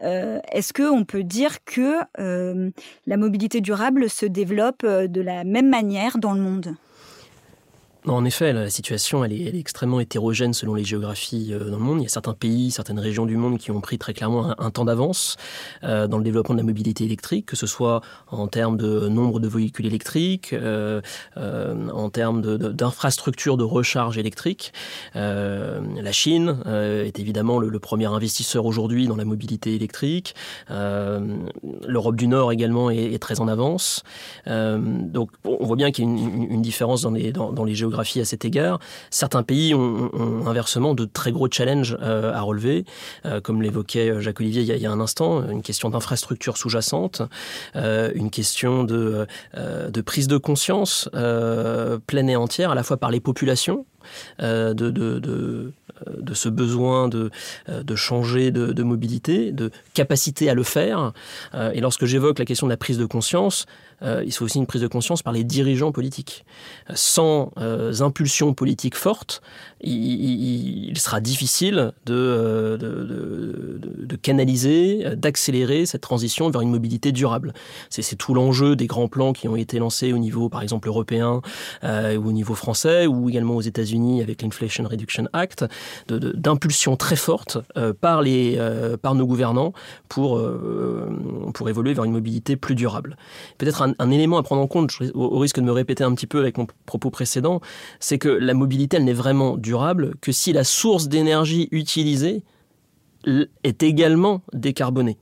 est-ce 0.00 0.72
qu'on 0.72 1.04
peut 1.04 1.22
dire 1.22 1.64
que 1.64 1.98
la 2.18 3.16
mobilité 3.16 3.60
durable 3.60 4.08
se 4.10 4.26
développe 4.26 4.84
de 4.84 5.20
la 5.20 5.44
même 5.44 5.68
manière 5.68 6.18
dans 6.18 6.32
le 6.32 6.40
monde? 6.40 6.74
En 8.06 8.24
effet, 8.24 8.52
la 8.52 8.68
situation 8.68 9.24
elle 9.24 9.32
est, 9.32 9.56
extrêmement 9.56 10.00
hétérogène 10.00 10.54
selon 10.54 10.74
les 10.74 10.84
géographies 10.84 11.52
euh, 11.52 11.70
dans 11.70 11.78
le 11.78 11.82
monde. 11.82 12.00
Il 12.00 12.04
y 12.04 12.06
a 12.06 12.08
certains 12.08 12.34
pays, 12.34 12.72
certaines 12.72 12.98
régions 12.98 13.26
du 13.26 13.36
monde 13.36 13.58
qui 13.58 13.70
ont 13.70 13.80
pris 13.80 13.96
très 13.96 14.12
clairement 14.12 14.58
un, 14.60 14.70
temps 14.70 14.84
d'avance 14.84 15.36
euh, 15.84 16.08
dans 16.08 16.18
le 16.18 16.24
développement 16.24 16.54
de 16.54 16.60
la 16.60 16.66
mobilité 16.66 17.04
électrique, 17.04 17.46
que 17.46 17.56
ce 17.56 17.66
soit 17.66 18.00
en 18.28 18.48
termes 18.48 18.76
de 18.76 19.08
nombre 19.08 19.38
de 19.38 19.46
véhicules 19.46 19.86
électriques, 19.86 20.52
euh, 20.52 21.00
en 21.36 22.10
termes 22.10 22.42
d'infrastructures 22.56 23.56
de, 23.56 23.62
recharge 23.62 24.18
électrique. 24.18 24.72
la 25.14 26.12
Chine 26.12 26.58
est 26.66 27.18
évidemment 27.18 27.58
le, 27.58 27.78
premier 27.78 28.06
investisseur 28.06 28.66
aujourd'hui 28.66 29.06
dans 29.06 29.16
la 29.16 29.24
mobilité 29.24 29.74
électrique. 29.74 30.34
L'Europe 30.68 32.16
du 32.16 32.26
Nord 32.26 32.52
également 32.52 32.90
est, 32.90 33.20
très 33.22 33.40
en 33.40 33.48
avance. 33.48 34.02
donc 34.46 35.30
on 35.44 35.64
voit 35.64 35.76
bien 35.76 35.90
qu'il 35.90 36.04
y 36.04 36.08
a 36.08 36.10
une, 36.10 36.62
différence 36.62 37.02
dans 37.02 37.12
les, 37.12 37.32
dans 37.32 37.64
les 37.64 37.74
géographies 37.74 37.91
à 38.00 38.24
cet 38.24 38.44
égard. 38.44 38.78
Certains 39.10 39.42
pays 39.42 39.74
ont, 39.74 40.10
inversement 40.46 40.94
de 40.94 41.04
très 41.04 41.32
gros 41.32 41.48
challenges 41.50 41.96
euh, 42.02 42.32
à 42.32 42.40
relever, 42.40 42.84
euh, 43.26 43.40
comme 43.40 43.62
l'évoquait 43.62 44.10
euh, 44.10 44.20
Jacques 44.20 44.40
Olivier 44.40 44.62
il 44.62 44.82
y, 44.82 44.86
a, 44.86 44.90
un 44.90 45.00
instant, 45.00 45.48
une 45.48 45.62
question 45.62 45.90
d'infrastructure 45.90 46.56
sous-jacente, 46.56 47.22
une 47.74 48.30
question 48.30 48.84
de 48.84 49.26
prise 50.04 50.28
de 50.28 50.36
conscience 50.36 51.08
pleine 52.06 52.28
et 52.28 52.36
entière, 52.36 52.70
à 52.70 52.74
la 52.74 52.82
fois 52.82 52.96
par 52.96 53.10
les 53.10 53.20
populations, 53.20 53.86
de, 54.38 54.72
de, 54.72 54.90
de, 54.90 55.72
de, 56.18 56.34
ce 56.34 56.48
besoin 56.48 57.08
de, 57.08 57.30
de 57.68 57.96
changer 57.96 58.50
de, 58.50 58.82
mobilité, 58.82 59.52
de 59.52 59.70
capacité 59.94 60.50
à 60.50 60.54
le 60.54 60.62
faire. 60.62 61.12
Et 61.74 61.80
lorsque 61.80 62.04
j'évoque 62.04 62.38
la 62.38 62.44
question 62.44 62.66
de 62.66 62.72
la 62.72 62.76
prise 62.76 62.98
de 62.98 63.06
conscience, 63.06 63.66
euh, 64.02 64.22
il 64.24 64.32
faut 64.32 64.44
aussi 64.44 64.58
une 64.58 64.66
prise 64.66 64.82
de 64.82 64.86
conscience 64.86 65.22
par 65.22 65.32
les 65.32 65.44
dirigeants 65.44 65.92
politiques. 65.92 66.44
Sans 66.94 67.52
euh, 67.58 67.92
impulsion 68.00 68.54
politique 68.54 68.96
forte, 68.96 69.42
il, 69.80 70.92
sera 70.98 71.20
difficile 71.20 71.92
euh, 72.10 72.76
de, 72.76 73.80
de, 73.80 74.16
canaliser, 74.16 75.04
d'accélérer 75.16 75.86
cette 75.86 76.02
transition 76.02 76.50
vers 76.50 76.60
une 76.60 76.70
mobilité 76.70 77.12
durable. 77.12 77.52
C'est 77.90 78.16
tout 78.16 78.34
l'enjeu 78.34 78.76
des 78.76 78.86
grands 78.86 79.08
plans 79.08 79.32
qui 79.32 79.48
ont 79.48 79.56
été 79.56 79.78
lancés 79.78 80.12
au 80.12 80.18
niveau, 80.18 80.48
par 80.48 80.62
exemple, 80.62 80.88
européen 80.88 81.40
ou 81.82 82.28
au 82.28 82.32
niveau 82.32 82.54
français, 82.54 83.06
ou 83.06 83.28
également 83.28 83.56
aux 83.56 83.60
États-Unis 83.62 83.91
avec 84.20 84.42
l'Inflation 84.42 84.84
Reduction 84.84 85.28
Act, 85.32 85.64
d'impulsion 86.08 86.96
très 86.96 87.16
forte 87.16 87.58
par, 88.00 88.22
les, 88.22 88.58
par 89.02 89.14
nos 89.14 89.26
gouvernants 89.26 89.72
pour, 90.08 90.40
pour 91.54 91.68
évoluer 91.68 91.94
vers 91.94 92.04
une 92.04 92.12
mobilité 92.12 92.56
plus 92.56 92.74
durable. 92.74 93.16
Peut-être 93.58 93.82
un, 93.98 94.10
élément 94.10 94.38
à 94.38 94.42
prendre 94.42 94.62
en 94.62 94.66
compte, 94.66 94.92
au, 95.14 95.38
risque 95.38 95.58
de 95.58 95.64
me 95.64 95.72
répéter 95.72 96.04
un 96.04 96.14
petit 96.14 96.26
peu 96.26 96.38
avec 96.38 96.58
mon 96.58 96.66
propos 96.86 97.10
précédent, 97.10 97.60
c'est 98.00 98.18
que 98.18 98.28
la 98.28 98.54
mobilité, 98.54 98.96
elle 98.96 99.04
n'est 99.04 99.12
vraiment 99.12 99.56
durable 99.56 100.14
que 100.20 100.32
si 100.32 100.52
la 100.52 100.64
source 100.64 101.08
d'énergie 101.08 101.68
utilisée 101.70 102.42
est 103.62 103.82
également 103.82 104.42
décarbonée. 104.52 105.18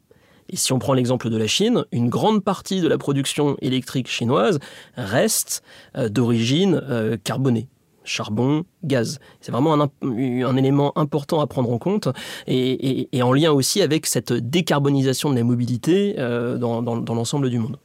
Et 0.48 0.56
si 0.56 0.72
on 0.72 0.78
prend 0.78 0.94
l'exemple 0.94 1.30
de 1.30 1.36
la 1.36 1.46
Chine, 1.46 1.84
une 1.92 2.08
grande 2.08 2.42
partie 2.42 2.80
de 2.80 2.88
la 2.88 2.98
production 2.98 3.56
électrique 3.60 4.08
chinoise 4.08 4.58
reste 4.96 5.62
euh, 5.96 6.08
d'origine 6.08 6.80
euh, 6.88 7.16
carbonée 7.22 7.68
charbon, 8.04 8.64
gaz. 8.84 9.18
C'est 9.40 9.52
vraiment 9.52 9.74
un, 10.02 10.56
élément 10.56 10.96
important 10.96 11.40
à 11.40 11.46
prendre 11.46 11.70
en 11.70 11.78
compte 11.78 12.08
et, 12.46 13.08
en 13.22 13.32
lien 13.32 13.52
aussi 13.52 13.82
avec 13.82 14.06
cette 14.06 14.32
décarbonisation 14.32 15.30
de 15.30 15.36
la 15.36 15.44
mobilité 15.44 16.16
euh, 16.18 16.56
dans 16.58 16.80
l'ensemble 17.14 17.50
du 17.50 17.58
monde. 17.58 17.78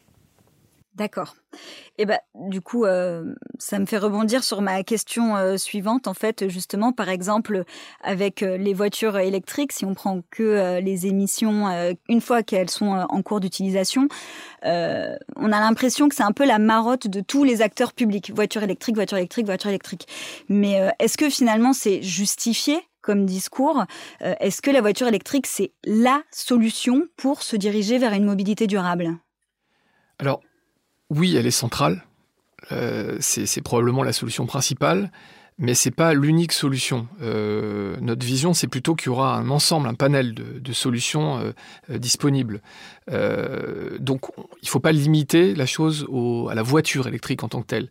D'accord. 0.96 1.36
Et 1.98 2.06
ben, 2.06 2.20
du 2.36 2.62
coup, 2.62 2.86
euh, 2.86 3.36
ça 3.60 3.80
me 3.80 3.86
fait 3.86 3.98
rebondir 3.98 4.46
sur 4.46 4.62
ma 4.62 4.82
question 4.84 5.36
euh, 5.36 5.58
suivante. 5.58 6.08
En 6.08 6.14
fait, 6.14 6.48
justement, 6.48 6.94
par 6.94 7.10
exemple, 7.10 7.66
avec 8.02 8.42
euh, 8.44 8.56
les 8.56 8.74
voitures 8.74 9.18
électriques, 9.18 9.74
si 9.74 9.84
on 9.84 9.94
prend 9.94 10.22
que 10.32 10.80
les 10.80 11.06
émissions 11.08 11.68
une 12.08 12.22
fois 12.22 12.44
qu'elles 12.44 12.70
sont 12.70 13.06
en 13.10 13.22
cours 13.22 13.40
d'utilisation, 13.40 14.08
on 14.64 15.52
a 15.52 15.60
l'impression 15.60 16.08
que 16.08 16.16
c'est 16.16 16.24
un 16.24 16.32
peu 16.32 16.46
la 16.46 16.60
marotte 16.60 17.08
de 17.08 17.22
tous 17.22 17.44
les 17.44 17.62
acteurs 17.62 17.94
publics. 17.94 18.32
Voiture 18.34 18.64
électrique, 18.64 18.96
voiture 18.96 19.18
électrique, 19.18 19.46
voiture 19.46 19.70
électrique. 19.70 20.08
Mais 20.50 20.92
est-ce 21.00 21.18
que 21.18 21.30
finalement 21.30 21.74
c'est 21.74 22.02
justifié 22.02 22.80
comme 23.02 23.26
discours 23.26 23.86
Est-ce 24.22 24.62
que 24.62 24.72
la 24.72 24.82
voiture 24.82 25.08
électrique 25.08 25.48
c'est 25.48 25.72
la 25.84 26.22
solution 26.32 27.04
pour 27.18 27.42
se 27.42 27.56
diriger 27.56 27.98
vers 27.98 28.14
une 28.14 28.26
mobilité 28.26 28.68
durable? 28.68 29.18
Alors, 30.20 30.42
oui, 31.10 31.36
elle 31.36 31.46
est 31.46 31.52
centrale. 31.52 32.04
Euh, 32.72 33.18
c'est 33.20 33.62
probablement 33.62 34.04
la 34.04 34.14
solution 34.14 34.46
principale. 34.46 35.12
mais 35.58 35.74
c'est 35.74 35.92
pas 35.92 36.14
l'unique 36.14 36.52
solution. 36.52 37.08
Euh, 37.22 37.96
notre 38.02 38.26
vision, 38.26 38.54
c'est 38.54 38.68
plutôt 38.68 38.94
qu'il 38.94 39.08
y 39.08 39.10
aura 39.10 39.38
un 39.38 39.50
ensemble, 39.50 39.88
un 39.88 39.94
panel 39.94 40.34
de, 40.34 40.74
solutions 40.74 41.40
euh, 41.90 41.98
disponibles. 41.98 42.62
donc, 43.08 44.22
il 44.38 44.66
ne 44.66 44.70
faut 44.70 44.82
pas 44.82 44.92
limiter 44.92 45.56
la 45.56 45.66
chose 45.66 46.08
à 46.50 46.56
la 46.56 46.64
voiture 46.64 47.08
électrique 47.08 47.44
en 47.44 47.48
tant 47.48 47.62
que 47.62 47.68
telle. 47.68 47.90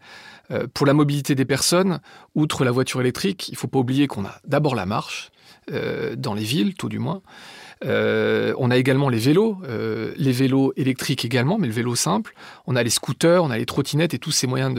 pour 0.74 0.86
la 0.86 0.92
mobilité 0.92 1.34
des 1.34 1.46
personnes, 1.46 2.00
outre 2.34 2.64
la 2.64 2.70
voiture 2.70 3.00
électrique, 3.00 3.48
il 3.48 3.52
ne 3.52 3.56
faut 3.56 3.68
pas 3.68 3.78
oublier 3.78 4.08
qu'on 4.08 4.26
a 4.26 4.34
d'abord 4.44 4.74
la 4.74 4.84
marche, 4.84 5.30
dans 5.70 6.34
les 6.34 6.44
villes, 6.44 6.74
tout 6.74 6.90
du 6.90 6.98
moins. 6.98 7.22
Euh, 7.84 8.54
on 8.58 8.70
a 8.70 8.76
également 8.76 9.08
les 9.08 9.18
vélos, 9.18 9.58
euh, 9.64 10.12
les 10.16 10.32
vélos 10.32 10.72
électriques 10.76 11.24
également, 11.24 11.58
mais 11.58 11.66
le 11.66 11.72
vélo 11.72 11.94
simple. 11.94 12.34
On 12.66 12.76
a 12.76 12.82
les 12.82 12.90
scooters, 12.90 13.42
on 13.42 13.50
a 13.50 13.58
les 13.58 13.66
trottinettes 13.66 14.14
et 14.14 14.18
tous 14.18 14.30
ces 14.30 14.46
moyens 14.46 14.74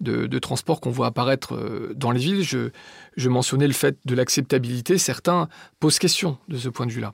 de, 0.00 0.38
transport 0.38 0.80
qu'on 0.80 0.90
voit 0.90 1.06
apparaître 1.06 1.54
euh, 1.54 1.92
dans 1.96 2.10
les 2.10 2.20
villes. 2.20 2.42
Je, 2.42 2.70
je 3.16 3.28
mentionnais 3.28 3.66
le 3.66 3.72
fait 3.72 3.96
de 4.04 4.14
l'acceptabilité. 4.14 4.98
Certains 4.98 5.48
posent 5.80 5.98
question 5.98 6.38
de 6.48 6.58
ce 6.58 6.68
point 6.68 6.86
de 6.86 6.92
vue-là. 6.92 7.12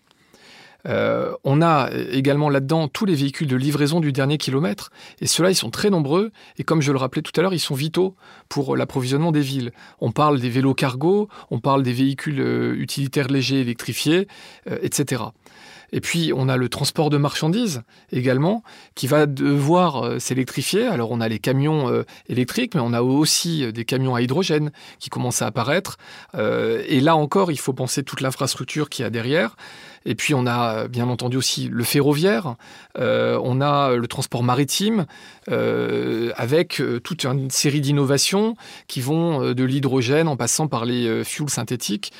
Euh, 0.87 1.33
on 1.45 1.63
a 1.63 1.91
également 2.11 2.49
là-dedans 2.49 2.89
tous 2.89 3.05
les 3.05 3.15
véhicules 3.15 3.47
de 3.47 3.57
livraison 3.57 4.01
du 4.01 4.13
dernier 4.13 4.39
kilomètre, 4.39 4.91
et 5.21 5.27
ceux-là, 5.27 5.51
ils 5.51 5.57
sont 5.57 5.71
très 5.71 5.91
nombreux, 5.91 6.33
et 6.59 6.65
comme 6.65 6.81
je 6.81 6.93
le 6.93 6.99
rappelais 6.99 7.23
tout 7.23 7.33
à 7.39 7.43
l'heure, 7.43 7.55
ils 7.55 7.61
sont 7.61 7.75
vitaux 7.75 8.17
pour 8.49 8.77
l'approvisionnement 8.77 9.33
des 9.33 9.41
villes. 9.41 9.73
On 10.01 10.13
parle 10.13 10.41
des 10.41 10.51
vélos 10.51 10.75
cargo, 10.75 11.29
on 11.51 11.61
parle 11.61 11.83
des 11.83 11.93
véhicules 11.93 12.41
euh, 12.41 12.75
utilitaires 12.75 13.29
légers 13.29 13.61
électrifiés, 13.61 14.29
euh, 14.71 14.79
etc. 14.83 15.23
Et 15.93 16.01
puis, 16.01 16.33
on 16.35 16.49
a 16.49 16.57
le 16.57 16.69
transport 16.69 17.11
de 17.11 17.17
marchandises 17.17 17.83
également, 18.13 18.63
qui 18.95 19.07
va 19.07 19.27
devoir 19.27 20.05
euh, 20.05 20.19
s'électrifier. 20.19 20.87
Alors, 20.87 21.11
on 21.11 21.21
a 21.21 21.29
les 21.29 21.39
camions 21.39 21.89
euh, 21.89 22.05
électriques, 22.29 22.75
mais 22.75 22.81
on 22.81 22.93
a 22.93 23.03
aussi 23.03 23.65
euh, 23.65 23.73
des 23.73 23.85
camions 23.85 24.15
à 24.15 24.23
hydrogène 24.23 24.71
qui 24.99 25.11
commencent 25.11 25.43
à 25.43 25.47
apparaître. 25.47 25.97
et 26.35 27.01
là 27.01 27.17
encore, 27.17 27.51
il 27.51 27.59
faut 27.59 27.73
penser 27.73 28.03
toute 28.03 28.21
l'infrastructure 28.21 28.89
qu'il 28.89 29.03
y 29.03 29.07
a 29.07 29.11
derrière. 29.11 29.57
Et 30.07 30.15
puis, 30.15 30.35
on 30.35 30.47
a 30.47 30.89
bien 30.89 31.09
entendu 31.09 31.37
aussi 31.37 31.69
le 31.69 31.85
ferroviaire, 31.85 32.57
on 32.99 33.61
a 33.61 33.95
le 33.95 34.07
transport 34.07 34.43
maritime, 34.43 35.07
avec 35.47 36.83
toute 37.05 37.25
une 37.25 37.51
série 37.51 37.81
d'innovations 37.81 38.57
qui 38.89 39.01
vont 39.01 39.53
de 39.53 39.65
l'hydrogène 39.65 40.27
en 40.29 40.37
passant 40.37 40.69
par 40.69 40.85
les 40.87 41.23
fuels 41.25 41.51
synthétiques, 41.51 42.13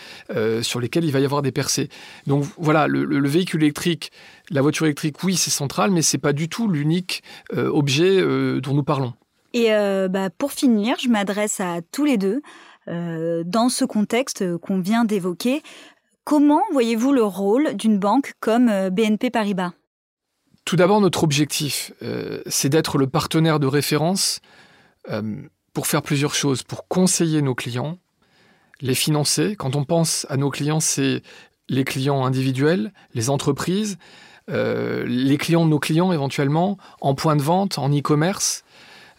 sur 0.61 0.81
lesquels 0.81 1.05
il 1.05 1.13
va 1.13 1.21
y 1.21 1.25
avoir 1.25 1.41
des 1.41 1.53
percées. 1.53 1.89
Donc 2.27 2.45
voilà, 2.59 2.87
le 2.87 3.29
véhicule 3.29 3.63
électrique, 3.63 4.13
la 4.51 4.63
voiture 4.63 4.87
électrique, 4.87 5.23
oui, 5.23 5.37
c'est 5.37 5.51
central, 5.51 5.91
mais 5.91 6.03
c'est 6.03 6.19
pas 6.19 6.33
du 6.33 6.49
tout 6.49 6.69
l'unique 6.69 7.23
euh, 7.57 7.71
objet 7.71 8.21
euh, 8.21 8.61
dont 8.61 8.75
nous 8.75 8.83
parlons. 8.83 9.15
Et 9.53 9.73
euh, 9.73 10.09
bah, 10.09 10.31
pour 10.31 10.53
finir, 10.53 10.97
je 11.01 11.09
m'adresse 11.09 11.61
à 11.61 11.81
tous 11.93 12.05
les 12.05 12.19
deux. 12.19 12.43
dans 12.87 13.69
ce 13.69 13.85
contexte 13.85 14.57
qu'on 14.59 14.81
vient 14.81 15.05
d'évoquer, 15.05 15.63
comment 16.31 16.63
voyez-vous 16.71 17.13
le 17.13 17.25
rôle 17.25 17.75
d'une 17.75 17.99
banque 17.99 18.35
comme 18.39 18.71
BNP 18.91 19.31
Paribas? 19.31 19.73
Tout 20.65 20.77
d'abord, 20.77 21.01
notre 21.01 21.25
objectif, 21.25 21.93
c'est 22.47 22.69
d'être 22.69 22.99
le 22.99 23.09
partenaire 23.09 23.59
de 23.59 23.67
référence 23.67 24.41
pour 25.73 25.89
faire 25.89 26.03
plusieurs 26.03 26.37
choses, 26.37 26.63
pour 26.63 26.87
conseiller 26.87 27.43
nos 27.43 27.57
clients, 27.57 27.99
les 28.81 28.95
financer. 28.95 29.57
Quand 29.57 29.75
on 29.75 29.85
pense 29.85 30.25
à 30.31 30.37
nos 30.37 30.51
clients, 30.51 30.79
c'est 30.79 31.23
les 31.69 31.83
clients 31.83 32.25
individuels, 32.25 32.93
les 33.13 33.29
entreprises, 33.29 33.99
euh, 34.51 35.05
les 35.09 35.37
clients 35.37 35.65
de 35.65 35.71
nos 35.71 35.81
clients 35.81 36.13
éventuellement, 36.13 36.79
en 37.01 37.17
point 37.17 37.35
de 37.35 37.43
vente, 37.43 37.77
en 37.77 37.91
e-commerce. 37.91 38.63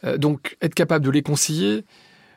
Euh, 0.05 0.17
donc 0.17 0.55
être 0.61 0.75
capable 0.75 1.03
de 1.03 1.11
les 1.11 1.23
conseiller, 1.23 1.83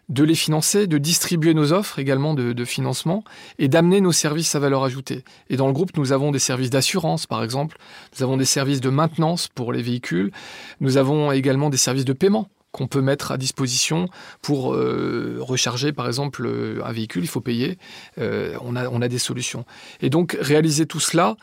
de 0.08 0.25
les 0.25 0.34
financer, 0.34 0.87
de 0.87 0.99
distribuer 0.99 1.54
nos 1.54 1.73
offres 1.73 1.99
également 1.99 2.34
de, 2.34 2.64
financement 2.64 3.25
et 3.58 3.68
d'amener 3.68 4.00
nos 4.00 4.12
services 4.12 4.54
à 4.54 4.58
valeur 4.58 4.84
ajoutée. 4.84 5.25
Et 5.50 5.56
dans 5.56 5.66
le 5.66 5.73
groupe, 5.73 5.96
nous 5.96 6.12
avons 6.12 6.30
des 6.30 6.38
services 6.38 6.70
d'assurance, 6.70 7.26
par 7.26 7.42
exemple, 7.42 7.76
nous 8.16 8.23
avons 8.23 8.37
des 8.37 8.44
services 8.44 8.80
de 8.80 8.90
maintenance 8.90 9.49
pour 9.49 9.73
les 9.73 9.82
véhicules, 9.82 10.30
nous 10.80 10.96
avons 10.96 11.32
également 11.32 11.70
des 11.70 11.76
services 11.76 12.04
de 12.04 12.12
paiement 12.12 12.49
qu'on 12.73 12.88
peut 12.88 13.00
mettre 13.00 13.30
à 13.30 13.38
disposition 13.38 14.08
pour 14.42 14.75
euh, 14.75 15.37
recharger, 15.38 15.92
par 15.92 16.08
exemple, 16.08 16.44
euh, 16.44 16.82
un 16.84 16.90
véhicule, 16.90 17.23
il 17.23 17.28
faut 17.28 17.40
payer. 17.40 17.78
Euh, 18.18 18.56
on, 18.62 18.75
a, 18.75 18.88
on, 18.88 19.00
a, 19.00 19.06
des 19.06 19.18
solutions. 19.18 19.64
Et 20.00 20.11
donc, 20.11 20.37
réaliser 20.40 20.84
tout 20.84 21.00
cela 21.00 21.37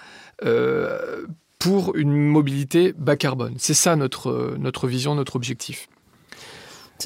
pour 1.58 1.96
une 1.96 2.12
mobilité 2.12 2.94
bas 2.98 3.16
carbone. 3.16 3.54
C'est 3.60 3.76
ça 3.76 3.96
notre, 3.96 4.56
notre 4.58 4.88
vision, 4.88 5.16
notre 5.16 5.36
objectif. 5.36 5.88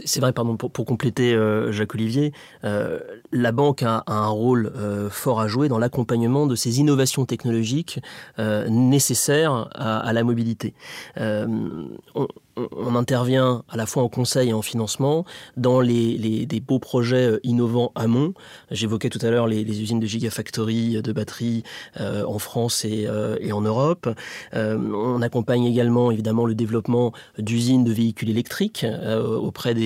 C'est 0.05 0.19
vrai, 0.19 0.33
pardon, 0.33 0.57
pour, 0.57 0.85
compléter 0.85 1.37
Jacques 1.71 1.95
Olivier, 1.95 2.33
la 2.63 3.51
banque 3.51 3.83
a, 3.83 4.03
un 4.07 4.27
rôle 4.27 4.71
fort 5.09 5.39
à 5.39 5.47
jouer 5.47 5.67
dans 5.67 5.79
l'accompagnement 5.79 6.47
de 6.47 6.55
ces 6.55 6.79
innovations 6.79 7.25
technologiques 7.25 7.99
nécessaires 8.37 9.69
à, 9.73 10.11
la 10.13 10.23
mobilité. 10.23 10.73
On, 12.57 12.95
intervient 12.95 13.63
à 13.67 13.75
la 13.75 13.85
fois 13.85 14.03
en 14.03 14.07
conseil 14.07 14.49
et 14.49 14.53
en 14.53 14.61
financement 14.61 15.25
dans 15.57 15.81
les, 15.81 16.45
des 16.45 16.59
beaux 16.61 16.79
projets 16.79 17.31
euh, 17.31 17.39
innovants 17.43 17.91
amont. 17.95 18.33
J'évoquais 18.71 19.09
tout 19.09 19.19
à 19.21 19.29
l'heure 19.29 19.47
les, 19.47 19.81
usines 19.81 19.99
de 19.99 20.07
Gigafactory 20.07 21.01
de 21.01 21.11
batteries 21.11 21.63
euh, 21.99 22.23
en 22.25 22.39
France 22.39 22.85
et, 22.85 23.07
euh, 23.07 23.35
en 23.51 23.61
Europe. 23.61 24.07
on 24.53 25.21
accompagne 25.21 25.65
également 25.65 26.11
évidemment 26.11 26.45
le 26.45 26.55
développement 26.55 27.11
d'usines 27.37 27.83
de 27.83 27.91
véhicules 27.91 28.29
électriques 28.29 28.85
auprès 29.15 29.73
des, 29.73 29.84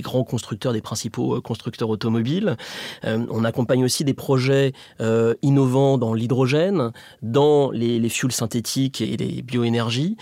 grands 0.00 0.24
constructeurs, 0.24 0.72
des 0.72 0.80
principaux 0.80 1.40
constructeurs 1.40 1.90
automobiles. 1.90 2.56
on 3.04 3.44
accompagne 3.44 3.84
aussi 3.84 4.04
des 4.04 4.14
projets 4.14 4.72
innovants 5.42 5.98
dans 5.98 6.14
l'hydrogène, 6.14 6.92
dans 7.22 7.70
les 7.70 8.08
fuels 8.08 8.32
synthétiques 8.32 9.00
et 9.00 9.16
les 9.16 9.42
bioénergies 9.42 10.16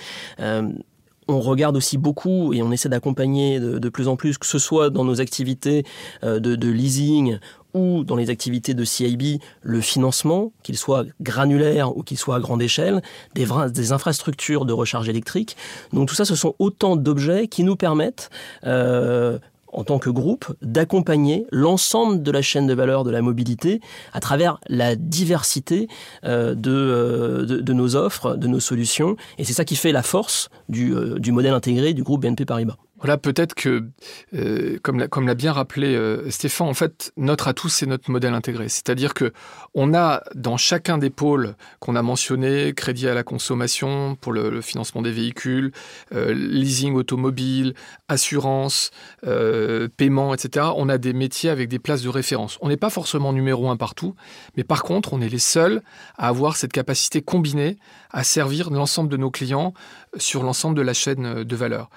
on 1.28 1.40
regarde 1.40 1.76
aussi 1.76 1.98
beaucoup 1.98 2.52
et 2.52 2.62
on 2.62 2.72
essaie 2.72 2.88
d'accompagner 2.88 3.60
de, 3.60 3.88
plus 3.88 4.08
en 4.08 4.16
plus, 4.16 4.38
que 4.38 4.46
ce 4.46 4.58
soit 4.58 4.90
dans 4.90 5.04
nos 5.04 5.20
activités 5.20 5.84
euh, 6.22 6.40
de, 6.40 6.68
leasing 6.68 7.38
ou 7.72 8.04
dans 8.04 8.16
les 8.16 8.30
activités 8.30 8.74
de 8.74 8.84
CIB, 8.84 9.40
le 9.62 9.80
financement, 9.80 10.52
qu'il 10.62 10.76
soit 10.76 11.04
granulaire 11.20 11.96
ou 11.96 12.02
qu'il 12.02 12.18
soit 12.18 12.37
à 12.37 12.40
grande 12.40 12.62
échelle, 12.62 13.02
des, 13.34 13.92
infrastructures 13.92 14.64
de 14.64 14.72
recharge 14.72 15.08
électrique. 15.08 15.56
Donc 15.92 16.08
tout 16.08 16.14
ça, 16.14 16.24
ce 16.24 16.37
sont 16.37 16.54
autant 16.58 16.96
d'objets 16.96 17.48
qui 17.48 17.64
nous 17.64 17.76
permettent 17.76 18.30
euh, 18.64 19.38
en 19.74 19.84
tant 19.84 19.98
que 19.98 20.10
groupe, 20.10 20.46
d'accompagner 20.62 21.46
l'ensemble 21.50 22.22
de 22.22 22.30
la 22.30 22.42
chaîne 22.42 22.66
de 22.66 22.74
valeur 22.74 23.04
de 23.04 23.10
la 23.10 23.22
mobilité 23.22 23.80
à 24.12 24.20
travers 24.20 24.58
la 24.68 24.96
diversité 24.96 25.88
euh, 26.24 26.54
euh, 26.66 27.44
de, 27.44 27.72
nos 27.72 27.96
offres, 27.96 28.37
de 28.37 28.46
nos 28.46 28.60
solutions. 28.60 29.16
Et 29.38 29.44
c'est 29.44 29.52
ça 29.52 29.64
qui 29.64 29.76
fait 29.76 29.92
la 29.92 30.02
force 30.02 30.48
du, 30.68 30.94
euh, 30.94 31.18
du 31.18 31.32
modèle 31.32 31.52
intégré 31.52 31.92
du 31.92 32.02
groupe 32.02 32.22
BNP 32.22 32.44
Paribas. 32.44 32.76
Voilà, 32.98 33.18
peut-être 33.18 33.54
que, 33.54 33.88
euh, 34.35 34.78
comme 34.80 35.26
l'a 35.26 35.35
bien 35.35 35.52
rappelé 35.52 35.96
euh, 35.96 36.30
Stéphane, 36.30 36.68
en 36.68 36.74
fait, 36.74 37.12
notre 37.16 37.48
atout, 37.48 37.68
c'est 37.68 37.87
notre 37.87 38.09
modèle 38.09 38.35
intégré. 38.35 38.68
C'est-à-dire 38.68 39.14
que 39.14 39.33
on 39.74 39.94
a 39.94 40.22
dans 40.37 40.57
chacun 40.57 40.96
des 40.96 41.11
pôles 41.11 41.57
qu'on 41.80 41.96
a 41.96 42.02
mentionnés, 42.02 42.72
crédit 42.72 43.09
à 43.09 43.14
la 43.14 43.24
consommation 43.24 44.16
pour 44.20 44.33
le, 44.33 44.61
financement 44.61 45.02
des 45.02 45.11
véhicules, 45.11 45.72
euh, 46.14 46.33
leasing 46.35 46.94
automobile, 46.94 47.74
assurance, 48.09 48.92
paiement, 49.22 50.33
etc., 50.33 50.66
on 50.76 50.88
a 50.88 50.96
des 50.96 51.12
métiers 51.12 51.50
avec 51.50 51.68
des 51.68 51.80
places 51.80 52.02
de 52.02 52.09
référence. 52.09 52.59
On 52.61 52.68
n'est 52.68 52.76
pas 52.76 52.90
forcément 52.90 53.33
numéro 53.33 53.70
un 53.70 53.76
partout, 53.76 54.14
mais 54.57 54.62
par 54.62 54.85
contre, 54.85 55.12
on 55.12 55.20
est 55.20 55.28
les 55.28 55.38
seuls 55.38 55.83
à 56.16 56.28
avoir 56.28 56.57
cette 56.57 56.72
capacité 56.72 57.22
combinée 57.22 57.76
à 58.11 58.22
servir 58.22 58.70
l'ensemble 58.70 59.09
de 59.11 59.16
nos 59.16 59.30
clients 59.30 59.74
sur 60.16 60.44
l'ensemble 60.44 60.76
de 60.76 60.83
la 60.83 60.94
chaîne 60.94 61.42
de 61.42 61.57
valeur. 61.57 61.90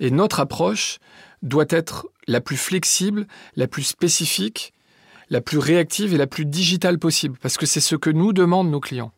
Et 0.00 0.10
notre 0.10 0.40
approche 0.40 0.98
doit 1.42 1.66
être 1.68 2.06
la 2.26 2.40
plus 2.40 2.56
flexible, 2.56 3.26
la 3.56 3.66
plus 3.66 3.82
spécifique, 3.82 4.72
la 5.30 5.40
plus 5.40 5.58
réactive 5.58 6.14
et 6.14 6.16
la 6.16 6.26
plus 6.26 6.46
digitale 6.46 6.98
possible, 6.98 7.38
parce 7.40 7.56
que 7.56 7.66
c'est 7.66 7.80
ce 7.80 7.96
que 7.96 8.10
nous 8.10 8.32
demandent 8.32 8.70
nos 8.70 8.80
clients. 8.80 9.12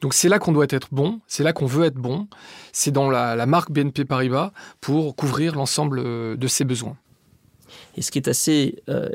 Donc 0.00 0.14
c'est 0.14 0.28
là 0.28 0.38
qu'on 0.38 0.52
doit 0.52 0.66
être 0.70 0.88
bon, 0.92 1.20
c'est 1.26 1.42
là 1.42 1.52
qu'on 1.52 1.66
veut 1.66 1.84
être 1.84 1.96
bon, 1.98 2.28
c'est 2.72 2.90
dans 2.90 3.10
la, 3.10 3.46
marque 3.46 3.70
BNP 3.70 4.04
Paribas 4.04 4.52
pour 4.80 5.14
couvrir 5.14 5.54
l'ensemble 5.54 5.98
euh, 5.98 6.36
de 6.36 6.46
ses 6.46 6.64
besoins. 6.64 6.96
Et 7.96 8.02
ce 8.02 8.10
qui 8.10 8.18
est 8.18 8.28
assez 8.28 8.82
euh, 8.88 9.08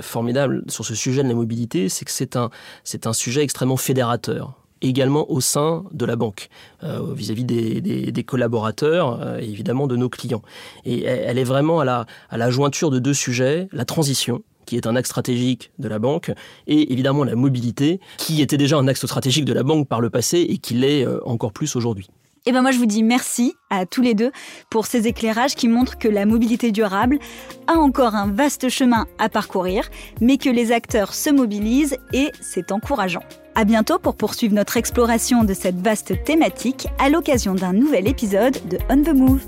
formidable 0.00 0.64
sur 0.68 0.84
ce 0.84 0.94
sujet 0.94 1.22
de 1.22 1.28
la 1.28 1.34
mobilité, 1.34 1.88
c'est 1.88 2.04
que 2.04 2.10
c'est 2.10 2.36
un, 2.36 2.50
c'est 2.82 3.06
un 3.06 3.12
sujet 3.12 3.42
extrêmement 3.42 3.76
fédérateur 3.76 4.54
également 4.82 5.30
au 5.30 5.40
sein 5.40 5.84
de 5.92 6.04
la 6.04 6.16
banque, 6.16 6.48
euh, 6.82 7.12
vis-à-vis 7.14 7.44
des, 7.44 8.24
collaborateurs 8.24 9.20
euh, 9.20 9.38
et 9.38 9.44
évidemment 9.44 9.86
de 9.86 9.96
nos 9.96 10.08
clients. 10.08 10.42
Et 10.84 11.04
elle 11.04 11.38
est 11.38 11.44
vraiment 11.44 11.80
à 11.80 12.06
la, 12.32 12.50
jointure 12.50 12.90
de 12.90 12.98
deux 12.98 13.14
sujets, 13.14 13.68
la 13.72 13.84
transition, 13.84 14.42
qui 14.66 14.76
est 14.76 14.86
un 14.86 14.96
axe 14.96 15.08
stratégique 15.08 15.70
de 15.78 15.88
la 15.88 15.98
banque, 15.98 16.32
et 16.66 16.92
évidemment 16.92 17.24
la 17.24 17.36
mobilité, 17.36 18.00
qui 18.18 18.42
était 18.42 18.56
déjà 18.56 18.76
un 18.76 18.88
axe 18.88 19.04
stratégique 19.06 19.44
de 19.44 19.52
la 19.52 19.62
banque 19.62 19.88
par 19.88 20.00
le 20.00 20.10
passé 20.10 20.40
et 20.40 20.58
qui 20.58 20.74
l'est 20.74 21.06
euh, 21.06 21.20
encore 21.24 21.52
plus 21.52 21.76
aujourd'hui. 21.76 22.08
Et 22.48 22.52
ben 22.52 22.62
moi 22.62 22.70
je 22.70 22.78
vous 22.78 22.86
dis 22.86 23.02
merci 23.02 23.56
à 23.70 23.86
tous 23.86 24.02
les 24.02 24.14
deux 24.14 24.30
pour 24.70 24.86
ces 24.86 25.08
éclairages 25.08 25.56
qui 25.56 25.66
montrent 25.66 25.98
que 25.98 26.06
la 26.06 26.26
mobilité 26.26 26.70
durable 26.70 27.18
a 27.66 27.74
encore 27.74 28.14
un 28.14 28.28
vaste 28.28 28.68
chemin 28.68 29.06
à 29.18 29.28
parcourir, 29.28 29.90
mais 30.20 30.38
que 30.38 30.48
les 30.48 30.70
acteurs 30.70 31.12
se 31.12 31.28
mobilisent 31.28 31.98
et 32.12 32.30
c'est 32.40 32.70
encourageant. 32.70 33.24
À 33.56 33.64
bientôt 33.64 33.98
pour 33.98 34.16
poursuivre 34.16 34.54
notre 34.54 34.76
exploration 34.76 35.42
de 35.42 35.54
cette 35.54 35.80
vaste 35.80 36.22
thématique 36.22 36.86
à 37.00 37.08
l'occasion 37.08 37.54
d'un 37.54 37.72
nouvel 37.72 38.06
épisode 38.06 38.56
de 38.68 38.78
On 38.90 39.02
the 39.02 39.14
Move. 39.14 39.42